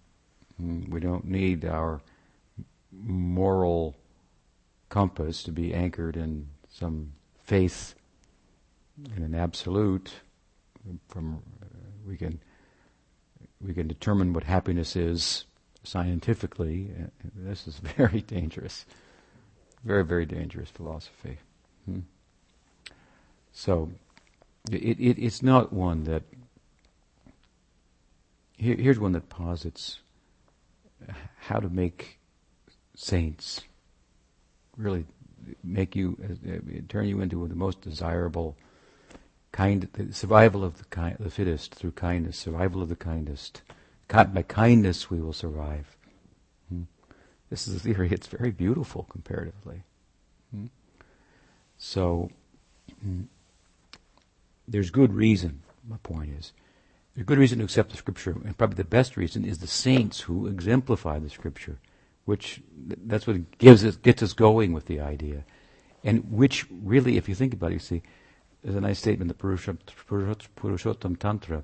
[0.57, 2.01] we don't need our
[2.91, 3.95] moral
[4.89, 7.11] compass to be anchored in some
[7.43, 7.95] faith
[9.15, 10.13] in an absolute.
[11.09, 11.65] From uh,
[12.07, 12.39] we can
[13.59, 15.45] we can determine what happiness is
[15.86, 16.92] scientifically.
[17.36, 18.86] This is very dangerous,
[19.84, 21.38] very very dangerous philosophy.
[21.86, 22.00] Hmm.
[23.54, 23.92] So
[24.72, 26.24] it, it, it's not one that.
[28.58, 30.00] Here, here's one that posits
[31.40, 32.20] how to make
[32.96, 33.62] saints
[34.78, 35.06] really
[35.64, 38.56] make you uh, turn you into the most desirable
[39.52, 43.62] kind, the survival of the, ki- the fittest through kindness, survival of the kindest.
[44.08, 45.95] By kindness we will survive.
[46.70, 46.84] Hmm?
[47.49, 49.84] This is a theory, it's very beautiful comparatively.
[50.51, 50.66] Hmm?
[51.78, 52.30] So,
[53.01, 53.24] hmm,
[54.68, 56.53] there's good reason, my point is.
[57.16, 60.22] There's good reason to accept the scripture, and probably the best reason is the saints
[60.22, 61.80] who exemplify the scripture,
[62.26, 62.62] which
[63.06, 65.43] that's what gives us, gets us going with the idea.
[66.03, 68.01] And which really, if you think about it, you see,
[68.64, 69.78] there's a nice statement in the
[70.56, 71.64] Purushottam Tantra,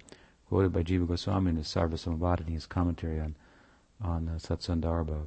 [0.52, 3.38] quoted by Jiva Goswami in his Sarva Samvadini, his commentary on,
[4.04, 5.26] on uh, Satsandarbha.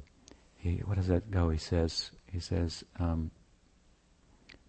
[0.55, 1.49] He, what does that go?
[1.49, 3.31] He says, he says, um,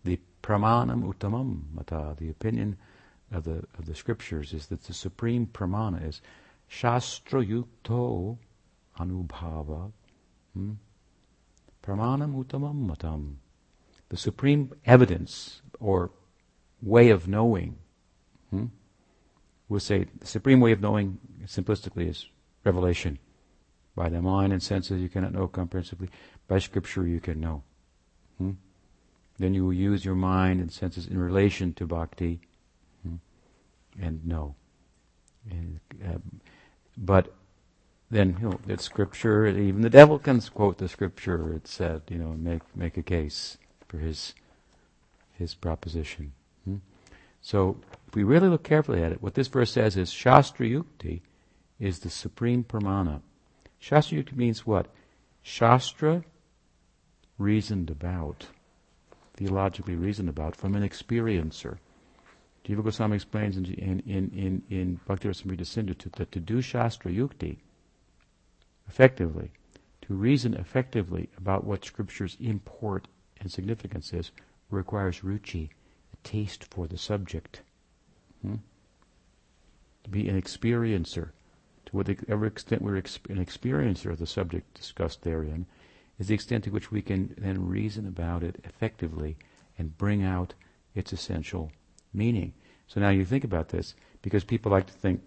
[0.03, 2.79] the pramanam uttamam mata, the opinion
[3.31, 6.23] of the of the scriptures is that the supreme pramana is
[6.69, 8.39] shastra yukto
[8.99, 9.93] anubhava
[10.55, 10.73] hmm?
[11.83, 13.41] pramanam uttamam matam.
[14.09, 16.13] The supreme evidence or
[16.81, 17.77] way of knowing.
[18.49, 18.67] Hmm?
[19.69, 22.27] We'll say the supreme way of knowing, simplistically, is
[22.65, 23.19] revelation.
[23.95, 26.11] By the mind and senses you cannot know comprehensively.
[26.47, 27.63] By scripture you can know.
[28.39, 28.53] Hmm?
[29.39, 32.41] Then you will use your mind and senses in relation to bhakti
[33.03, 33.17] hmm?
[34.01, 34.55] and know.
[35.51, 36.19] And, uh,
[36.97, 37.33] but
[38.11, 39.47] then you know it's scripture.
[39.47, 41.53] Even the devil can quote the scripture.
[41.55, 43.59] It said, you know, make make a case
[43.89, 44.35] for his
[45.33, 46.33] his proposition.
[47.47, 47.77] So
[48.09, 51.21] if we really look carefully at it, what this verse says is Shastra Yukti
[51.79, 53.21] is the supreme pramana.
[53.79, 54.89] Shastra Yukti means what?
[55.43, 56.25] Shastra
[57.39, 58.49] reasoned about,
[59.37, 61.79] theologically reasoned about from an experiencer.
[62.65, 67.13] Jiva Goswami explains in, in, in, in, in Bhakti Rasamrita Sindhu that to do Shastra
[67.13, 67.59] Yukti
[68.89, 69.53] effectively,
[70.03, 73.07] to reason effectively about what scripture's import
[73.39, 74.33] and significance is,
[74.69, 75.71] requires ruchi,
[76.27, 77.63] taste for the subject.
[78.43, 78.57] Hmm?
[80.05, 81.31] To be an experiencer,
[81.87, 85.67] to whatever extent we're an experiencer of the subject discussed therein,
[86.19, 89.37] is the extent to which we can then reason about it effectively
[89.79, 90.55] and bring out
[90.95, 91.71] its essential
[92.13, 92.53] meaning.
[92.89, 95.23] So now you think about this, because people like to think,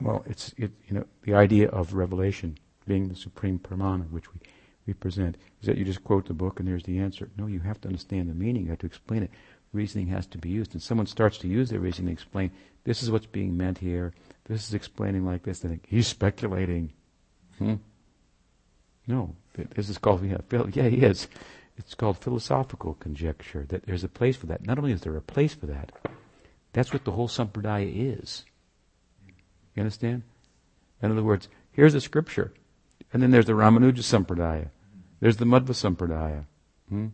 [0.00, 4.40] well, it's it, you know the idea of revelation being the supreme pramana, which we
[4.86, 7.30] we present, is that you just quote the book and there's the answer.
[7.36, 8.64] No, you have to understand the meaning.
[8.64, 9.30] You have to explain it
[9.72, 10.72] reasoning has to be used.
[10.72, 12.50] And someone starts to use their reasoning to explain,
[12.84, 14.14] this is what's being meant here,
[14.44, 16.92] this is explaining like this, they think, he's speculating.
[17.58, 17.74] Hmm?
[19.06, 19.34] No,
[19.74, 20.38] this is called, yeah,
[20.72, 21.28] yeah, he is.
[21.76, 24.66] It's called philosophical conjecture, that there's a place for that.
[24.66, 25.92] Not only is there a place for that,
[26.72, 28.44] that's what the whole sampradaya is.
[29.74, 30.22] You understand?
[31.02, 32.52] In other words, here's a scripture,
[33.12, 34.70] and then there's the Ramanuja Sampradaya,
[35.20, 36.44] there's the Madhva Sampradaya.
[36.88, 37.08] Hmm?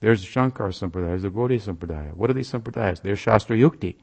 [0.00, 2.14] There's Shankar Sampradaya, there's the Gaudiya Sampradaya.
[2.14, 3.02] What are these Sampradayas?
[3.02, 3.96] They're Shastra Yukti.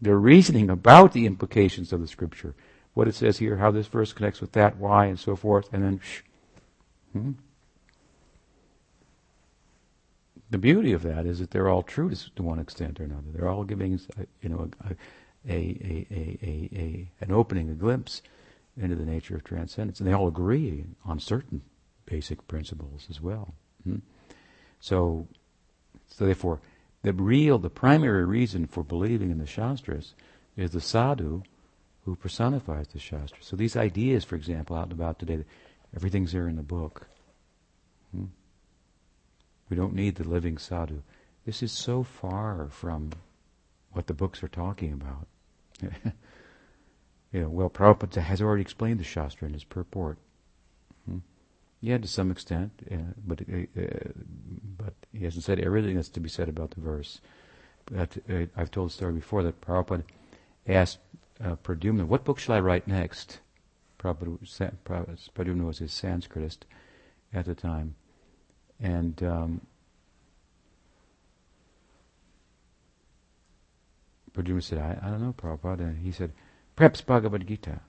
[0.00, 2.54] They're reasoning about the implications of the scripture.
[2.94, 5.82] What it says here, how this verse connects with that, why, and so forth, and
[5.82, 6.20] then shh.
[7.12, 7.32] Hmm?
[10.50, 13.26] The beauty of that is that they're all true to, one extent or another.
[13.32, 13.98] They're all giving,
[14.42, 14.94] you know, a,
[15.48, 18.22] a, a, a, an opening, a glimpse
[18.76, 21.62] into the nature of transcendence, and they all agree on certain
[22.06, 23.54] basic principles as well.
[23.84, 23.98] Hmm?
[24.84, 25.26] So,
[26.08, 26.60] so therefore,
[27.00, 30.12] the real, the primary reason for believing in the Shastras
[30.58, 31.42] is the sadhu
[32.04, 33.46] who personifies the Shastras.
[33.46, 35.42] So these ideas, for example, out and about today,
[35.96, 37.08] everything's there in the book.
[38.14, 38.26] Hmm?
[39.70, 41.00] We don't need the living sadhu.
[41.46, 43.12] This is so far from
[43.92, 45.26] what the books are talking about.
[47.32, 50.18] you know, well, Prabhupada has already explained the Shastra in his purport.
[51.84, 52.72] Yeah, to some extent,
[53.26, 53.86] but uh, uh,
[54.78, 57.20] but he hasn't said everything that's to be said about the verse.
[57.84, 60.04] But, uh, I've told the story before that Prabhupada
[60.66, 61.00] asked
[61.44, 63.40] uh, Pradyumna, "What book shall I write next?"
[63.98, 64.72] Prabhupada,
[65.34, 66.60] Pradyumna was his Sanskritist
[67.34, 67.96] at the time,
[68.80, 69.60] and um,
[74.32, 75.80] Pradyumna said, I, I don't know, Prabhupada.
[75.80, 76.32] And he said,
[76.76, 77.80] perhaps Bhagavad Gita.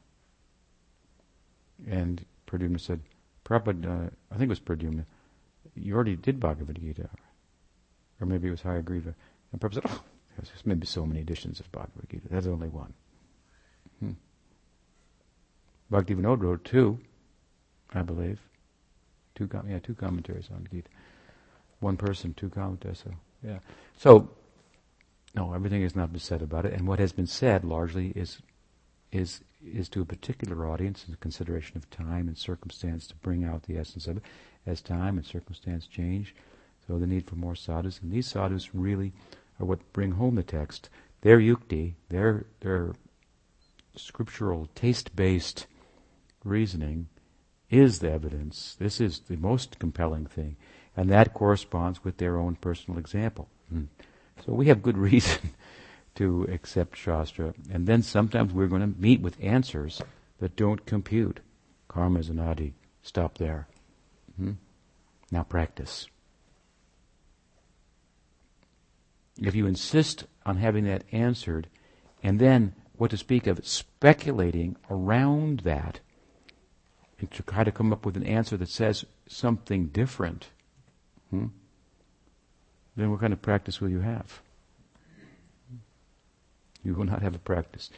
[1.87, 3.01] And Pradyumna said,
[3.45, 5.05] Prabhupada, uh, I think it was Pradyumna,
[5.75, 7.09] you already did Bhagavad Gita.
[8.19, 9.13] Or maybe it was Hayagriva.
[9.51, 10.03] And Prabhupada said, oh,
[10.37, 12.27] there's maybe so many editions of Bhagavad Gita.
[12.29, 12.93] There's only one.
[13.99, 14.11] Hmm.
[15.91, 16.99] Bhaktivinoda wrote two,
[17.93, 18.39] I believe.
[19.35, 20.89] Two, com- yeah, two commentaries on Gita.
[21.79, 23.03] One person, two commentaries.
[23.03, 23.11] So,
[23.45, 23.59] yeah.
[23.97, 24.29] So,
[25.35, 26.73] no, everything has not been said about it.
[26.73, 28.41] And what has been said largely is,
[29.15, 33.43] is is to a particular audience in the consideration of time and circumstance to bring
[33.43, 34.23] out the essence of it.
[34.67, 36.35] As time and circumstance change,
[36.85, 37.99] so the need for more sadhus.
[38.01, 39.13] And these sadhus really
[39.59, 40.89] are what bring home the text.
[41.21, 42.93] their yukti, their their
[43.95, 45.65] scriptural taste-based
[46.43, 47.07] reasoning
[47.69, 48.75] is the evidence.
[48.77, 50.57] This is the most compelling thing,
[50.95, 53.49] and that corresponds with their own personal example.
[53.73, 53.87] Mm.
[54.45, 55.51] So we have good reason
[56.15, 60.01] to accept Shastra, and then sometimes we're going to meet with answers
[60.39, 61.41] that don't compute.
[61.87, 62.73] Karma is anadi.
[63.01, 63.67] Stop there.
[64.37, 64.53] Hmm?
[65.31, 66.07] Now practice.
[69.37, 71.67] If you insist on having that answered,
[72.23, 75.99] and then what to speak of speculating around that,
[77.19, 80.49] and to try to come up with an answer that says something different,
[81.29, 81.47] hmm?
[82.95, 84.41] then what kind of practice will you have?
[86.85, 87.89] You will not have a practice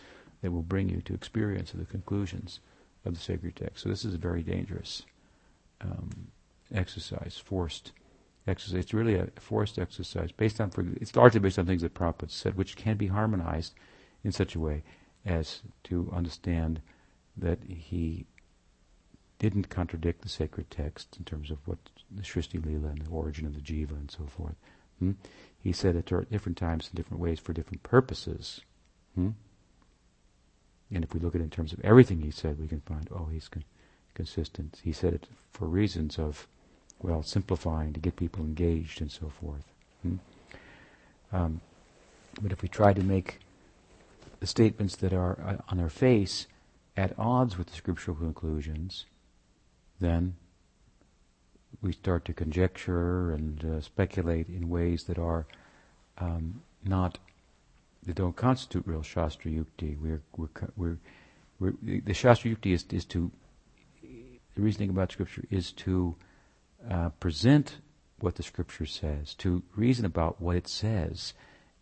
[0.42, 2.60] that will bring you to experience of the conclusions
[3.06, 3.84] of the sacred text.
[3.84, 5.04] So this is a very dangerous
[5.82, 6.30] um,
[6.74, 7.92] exercise, forced
[8.48, 8.80] exercise.
[8.80, 12.56] It's really a forced exercise based on, it's largely based on things that Prabhupada said,
[12.56, 13.74] which can be harmonized
[14.24, 14.84] in such a way
[15.26, 16.82] as to understand
[17.36, 18.26] that he
[19.40, 21.78] didn't contradict the sacred text in terms of what
[22.10, 24.56] the Srishti Lila and the origin of the Jiva and so forth.
[25.00, 25.12] Hmm?
[25.60, 28.62] He said it at different times in different ways for different purposes.
[29.18, 29.30] Hmm?
[30.94, 33.10] And if we look at it in terms of everything he said, we can find,
[33.12, 33.66] oh, he's con-
[34.14, 34.80] consistent.
[34.84, 36.48] He said it for reasons of,
[37.02, 39.66] well, simplifying to get people engaged and so forth.
[40.04, 40.16] Hmm?
[41.34, 41.62] Um,
[42.42, 43.40] but if we try to make
[44.40, 46.46] the statements that are uh, on their face
[46.96, 49.06] at odds with the scriptural conclusions,
[50.00, 50.36] then
[51.82, 55.48] we start to conjecture and uh, speculate in ways that are
[56.20, 57.18] um, not
[58.08, 59.98] that don't constitute real Shastra Yukti.
[60.00, 60.98] We're, we're, we're,
[61.60, 63.32] we're, the Shastra Yukti is, is to,
[64.02, 66.16] the reasoning about Scripture is to
[66.90, 67.78] uh, present
[68.20, 71.34] what the Scripture says, to reason about what it says,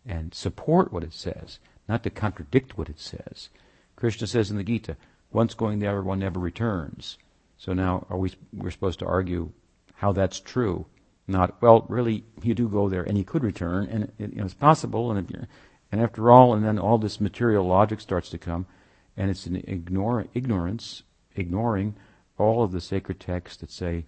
[0.04, 3.48] and support what it says, not to contradict what it says.
[3.94, 4.96] Krishna says in the Gita,
[5.32, 7.18] once going there, one never returns.
[7.56, 9.52] So now, are we, we're supposed to argue
[9.94, 10.86] how that's true?
[11.28, 14.44] Not, well, really, you do go there and you could return, and it, you know,
[14.44, 15.48] it's possible, and if you're,
[15.92, 18.66] and after all, and then all this material logic starts to come,
[19.16, 21.02] and it's an ignore, ignorance,
[21.34, 21.94] ignoring
[22.38, 24.06] all of the sacred texts that say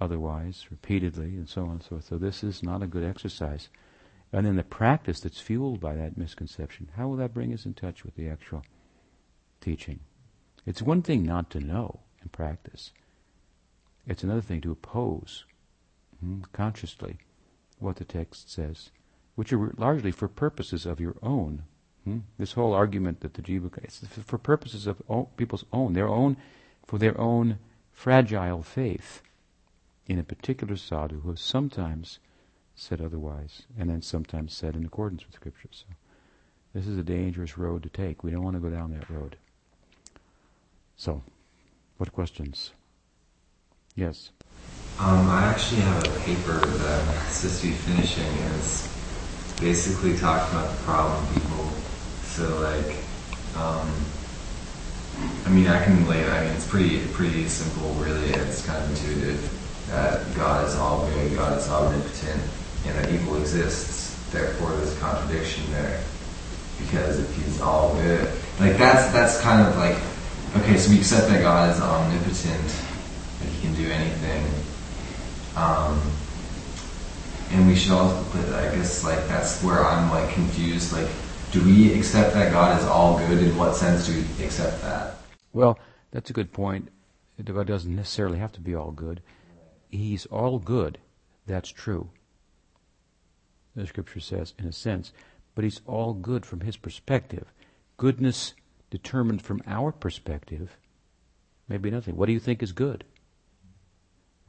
[0.00, 2.04] otherwise repeatedly, and so on and so forth.
[2.06, 3.68] So this is not a good exercise.
[4.32, 7.74] And then the practice that's fueled by that misconception, how will that bring us in
[7.74, 8.62] touch with the actual
[9.60, 10.00] teaching?
[10.64, 12.92] It's one thing not to know and practice.
[14.06, 15.44] It's another thing to oppose
[16.20, 17.18] hmm, consciously
[17.78, 18.90] what the text says
[19.40, 21.62] which are largely for purposes of your own.
[22.04, 22.18] Hmm?
[22.36, 25.00] This whole argument that the jiva, it's for purposes of
[25.38, 26.36] people's own, their own,
[26.84, 27.58] for their own
[27.90, 29.22] fragile faith
[30.06, 32.18] in a particular sadhu who has sometimes
[32.76, 35.70] said otherwise, and then sometimes said in accordance with Scripture.
[35.70, 35.86] So
[36.74, 38.22] this is a dangerous road to take.
[38.22, 39.38] We don't want to go down that road.
[40.98, 41.22] So,
[41.96, 42.72] what questions?
[43.94, 44.32] Yes.
[44.98, 48.26] Um, I actually have a paper that I'm supposed to be finishing.
[48.58, 48.99] It's
[49.60, 51.68] basically talking about the problem people.
[52.24, 52.96] So like,
[53.56, 53.92] um,
[55.44, 56.24] I mean, I can lay.
[56.24, 58.30] I mean, it's pretty pretty simple, really.
[58.30, 62.42] It's kind of intuitive that God is all good, God is omnipotent,
[62.86, 64.16] and that evil exists.
[64.30, 66.02] Therefore, there's a contradiction there
[66.78, 68.26] because if He's all good,
[68.58, 69.96] like that's that's kind of like
[70.62, 70.78] okay.
[70.78, 72.66] So we accept that God is omnipotent,
[73.40, 74.46] that He can do anything.
[75.56, 76.00] Um,
[77.50, 80.92] and we should put, I guess, like that's where I'm like confused.
[80.92, 81.08] Like,
[81.52, 83.42] do we accept that God is all good?
[83.42, 85.16] In what sense do we accept that?
[85.52, 85.78] Well,
[86.10, 86.88] that's a good point.
[87.42, 89.22] God doesn't necessarily have to be all good.
[89.88, 90.98] He's all good.
[91.46, 92.10] That's true.
[93.74, 95.12] The scripture says, in a sense,
[95.54, 97.52] but he's all good from his perspective.
[97.96, 98.54] Goodness
[98.90, 100.76] determined from our perspective
[101.68, 102.16] may be nothing.
[102.16, 103.04] What do you think is good?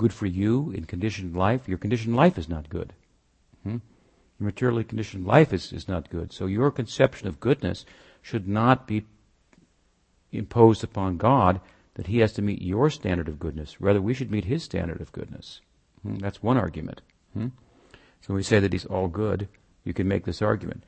[0.01, 2.91] Good for you in conditioned life, your conditioned life is not good.
[3.61, 3.77] Hmm?
[4.39, 6.33] Your materially conditioned life is, is not good.
[6.33, 7.85] So your conception of goodness
[8.23, 9.05] should not be
[10.31, 11.61] imposed upon God
[11.93, 13.79] that He has to meet your standard of goodness.
[13.79, 15.61] Rather, we should meet His standard of goodness.
[16.01, 16.15] Hmm?
[16.15, 17.01] That's one argument.
[17.33, 17.49] Hmm?
[18.21, 19.47] So when we say that He's all good,
[19.83, 20.83] you can make this argument.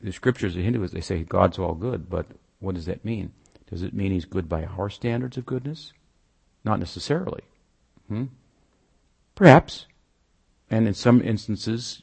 [0.00, 2.26] The scriptures, the Hindus, they say God's all good, but
[2.60, 3.32] what does that mean?
[3.68, 5.92] Does it mean He's good by our standards of goodness?
[6.62, 7.42] Not necessarily.
[8.06, 8.26] Hmm?
[9.34, 9.86] Perhaps.
[10.70, 12.02] And in some instances,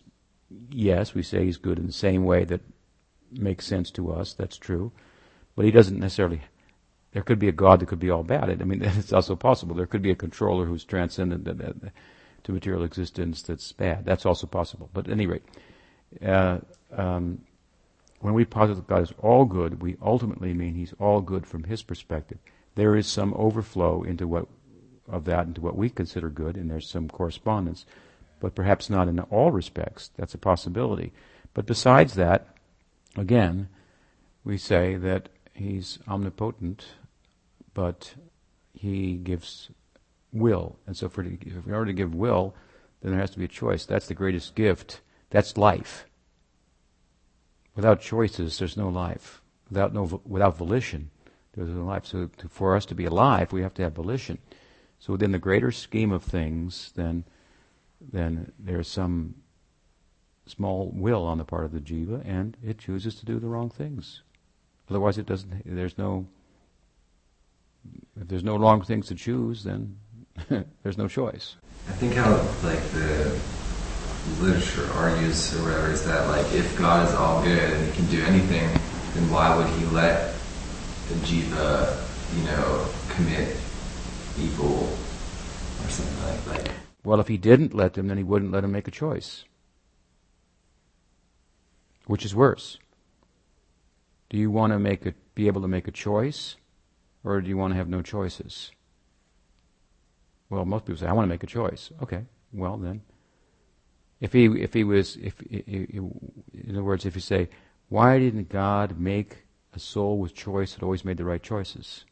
[0.69, 2.61] yes, we say he's good in the same way that
[3.31, 4.33] makes sense to us.
[4.33, 4.91] That's true.
[5.55, 6.41] But he doesn't necessarily.
[7.11, 8.49] There could be a God that could be all bad.
[8.49, 9.75] I mean, it's also possible.
[9.75, 11.45] There could be a controller who's transcendent
[12.43, 14.05] to material existence that's bad.
[14.05, 14.89] That's also possible.
[14.93, 15.43] But at any rate,
[16.25, 16.59] uh,
[16.91, 17.41] um,
[18.19, 21.63] when we posit that God is all good, we ultimately mean He's all good from
[21.63, 22.37] His perspective.
[22.75, 24.47] There is some overflow into what
[25.11, 27.85] of that into what we consider good, and there's some correspondence,
[28.39, 30.09] but perhaps not in all respects.
[30.17, 31.11] That's a possibility.
[31.53, 32.55] But besides that,
[33.15, 33.67] again,
[34.43, 36.85] we say that He's omnipotent,
[37.73, 38.15] but
[38.73, 39.69] He gives
[40.31, 42.55] will, and so for in order to give will,
[43.01, 43.85] then there has to be a choice.
[43.85, 45.01] That's the greatest gift.
[45.29, 46.05] That's life.
[47.75, 49.41] Without choices, there's no life.
[49.69, 51.09] Without no without volition,
[51.53, 52.05] there's no life.
[52.05, 54.37] So to, for us to be alive, we have to have volition.
[55.01, 57.25] So within the greater scheme of things, then
[57.99, 59.33] then there's some
[60.45, 63.69] small will on the part of the jiva, and it chooses to do the wrong
[63.69, 64.21] things.
[64.89, 65.63] Otherwise, it doesn't.
[65.65, 66.27] There's no.
[68.19, 69.97] If there's no wrong things to choose, then
[70.83, 71.55] there's no choice.
[71.87, 72.29] I think how
[72.63, 73.39] like the
[74.39, 78.05] literature argues or whatever is that like if God is all good and he can
[78.05, 78.69] do anything,
[79.15, 80.35] then why would he let
[81.07, 82.05] the jiva,
[82.37, 83.57] you know, commit
[84.39, 84.89] evil
[85.83, 86.73] or something like that?
[87.03, 89.45] Well, if he didn't let them, then he wouldn't let them make a choice.
[92.05, 92.77] Which is worse?
[94.29, 96.55] Do you want to make a, be able to make a choice,
[97.23, 98.71] or do you want to have no choices?
[100.49, 101.91] Well, most people say, I want to make a choice.
[102.03, 103.01] Okay, well then,
[104.19, 106.11] if he if he was if in
[106.69, 107.49] other words, if you say,
[107.89, 112.05] why didn't God make a soul with choice that always made the right choices?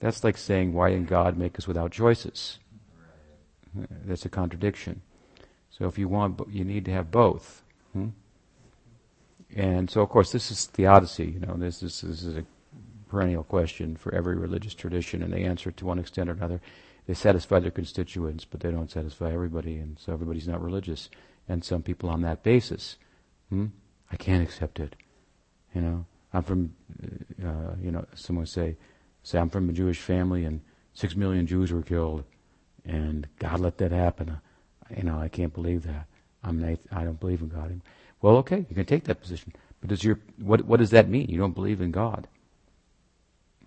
[0.00, 2.58] That's like saying, why didn't God make us without choices?
[4.04, 5.02] That's a contradiction.
[5.70, 7.62] So if you want, you need to have both.
[7.92, 8.08] Hmm?
[9.54, 11.26] And so, of course, this is theodicy.
[11.26, 12.44] You know, this, this, this is a
[13.08, 16.60] perennial question for every religious tradition, and they answer it to one extent or another
[17.08, 21.08] they satisfy their constituents, but they don't satisfy everybody, and so everybody's not religious.
[21.48, 22.98] And some people on that basis,
[23.48, 23.68] hmm,
[24.12, 24.94] I can't accept it.
[25.74, 26.74] You know, I'm from,
[27.42, 28.76] uh, you know, someone say,
[29.28, 30.60] say I'm from a Jewish family, and
[30.94, 32.24] six million Jews were killed,
[32.84, 34.38] and God let that happen.
[34.96, 36.06] You know, I can't believe that.
[36.42, 37.80] I'm an I don't believe in God.
[38.22, 41.28] Well, okay, you can take that position, but does your what what does that mean?
[41.28, 42.28] You don't believe in God.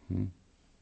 [0.08, 0.26] Hmm?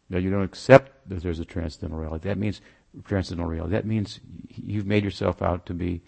[0.09, 2.27] that you don't accept that there's a transcendental reality.
[2.27, 2.61] That means
[3.05, 3.71] transcendental reality.
[3.73, 4.19] That means
[4.49, 6.01] you've made yourself out to be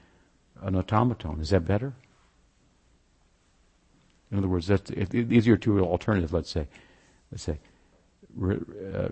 [0.62, 1.40] an automaton.
[1.40, 1.94] Is that better?
[4.32, 6.34] In other words, that's, if, these are your two alternatives.
[6.34, 6.68] Let's say,
[7.32, 7.60] let's say,
[8.40, 9.10] uh,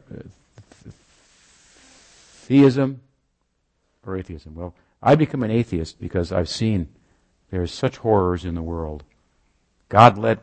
[2.47, 3.01] theism
[4.05, 4.55] or atheism.
[4.55, 6.89] Well, I become an atheist because I've seen
[7.51, 9.03] there's such horrors in the world.
[9.87, 10.39] God let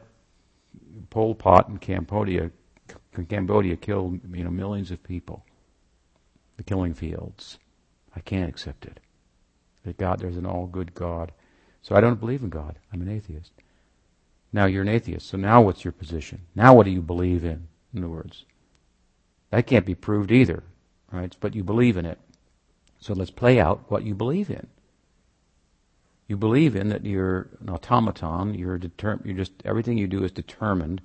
[1.10, 2.50] Pol Pot in Cambodia
[3.28, 5.44] Cambodia killed you know millions of people.
[6.56, 7.58] The killing fields.
[8.14, 9.00] I can't accept it.
[9.84, 11.32] That God, there's an all good God.
[11.82, 12.78] So I don't believe in God.
[12.92, 13.52] I'm an atheist.
[14.52, 15.28] Now you're an atheist.
[15.28, 16.42] So now what's your position?
[16.54, 17.68] Now what do you believe in?
[17.94, 18.44] In other words,
[19.50, 20.62] that can't be proved either,
[21.12, 21.34] right?
[21.40, 22.18] But you believe in it.
[22.98, 24.66] So let's play out what you believe in.
[26.28, 28.54] You believe in that you're an automaton.
[28.54, 29.26] You're determined.
[29.26, 31.00] You're just everything you do is determined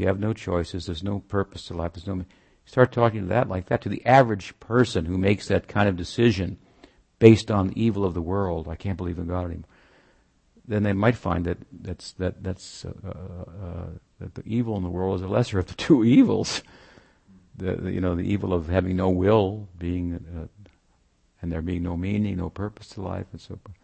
[0.00, 0.86] you have no choices.
[0.86, 1.92] There's no purpose to life.
[1.92, 2.24] There's no.
[2.64, 5.96] Start talking to that like that to the average person who makes that kind of
[5.96, 6.58] decision
[7.18, 8.66] based on the evil of the world.
[8.66, 9.64] I can't believe in God anymore.
[10.66, 13.86] Then they might find that that's that that's uh, uh,
[14.20, 16.62] that the evil in the world is the lesser of the two evils.
[17.60, 20.66] The, the you know the evil of having no will, being uh,
[21.42, 23.76] and there being no meaning, no purpose to life, and so forth.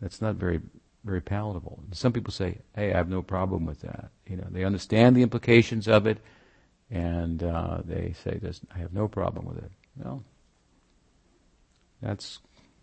[0.00, 0.60] That's not very
[1.04, 1.80] very palatable.
[1.92, 5.22] Some people say, "Hey, I have no problem with that." You know, they understand the
[5.22, 6.18] implications of it,
[6.90, 8.40] and uh, they say,
[8.74, 10.24] "I have no problem with it." Well,
[12.00, 12.38] that's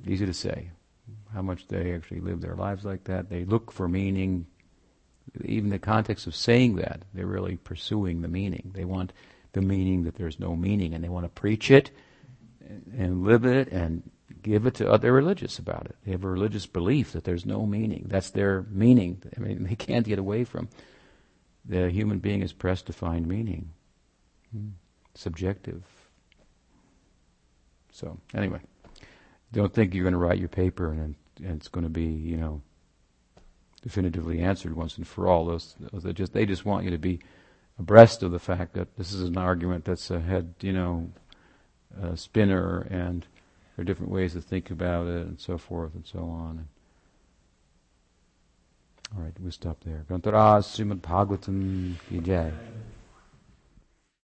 [0.06, 0.70] easy to say.
[1.34, 3.30] How much they actually live their lives like that?
[3.30, 4.46] They look for meaning.
[5.44, 8.72] Even the context of saying that, they're really pursuing the meaning.
[8.74, 9.12] They want
[9.56, 11.90] the meaning that there's no meaning, and they want to preach it
[12.98, 14.04] and live it and
[14.42, 15.96] give it to other religious about it.
[16.04, 18.06] They have a religious belief that there's no meaning.
[18.10, 19.24] That's their meaning.
[19.36, 20.68] I mean, they can't get away from.
[21.64, 23.72] The human being is pressed to find meaning.
[24.52, 24.72] Hmm.
[25.14, 25.84] Subjective.
[27.94, 28.60] So anyway,
[29.54, 32.36] don't think you're going to write your paper and, and it's going to be, you
[32.36, 32.62] know,
[33.82, 35.46] definitively answered once and for all.
[35.46, 37.22] Those, those just they just want you to be
[37.80, 41.10] abreast of the fact that this is an argument that's a head, you know,
[42.02, 43.26] a spinner and
[43.76, 46.68] there are different ways to think about it and so forth and so on.
[49.16, 50.06] All right, we'll stop there.
[50.10, 51.96] Grantharaj Srimad Bhagavatam.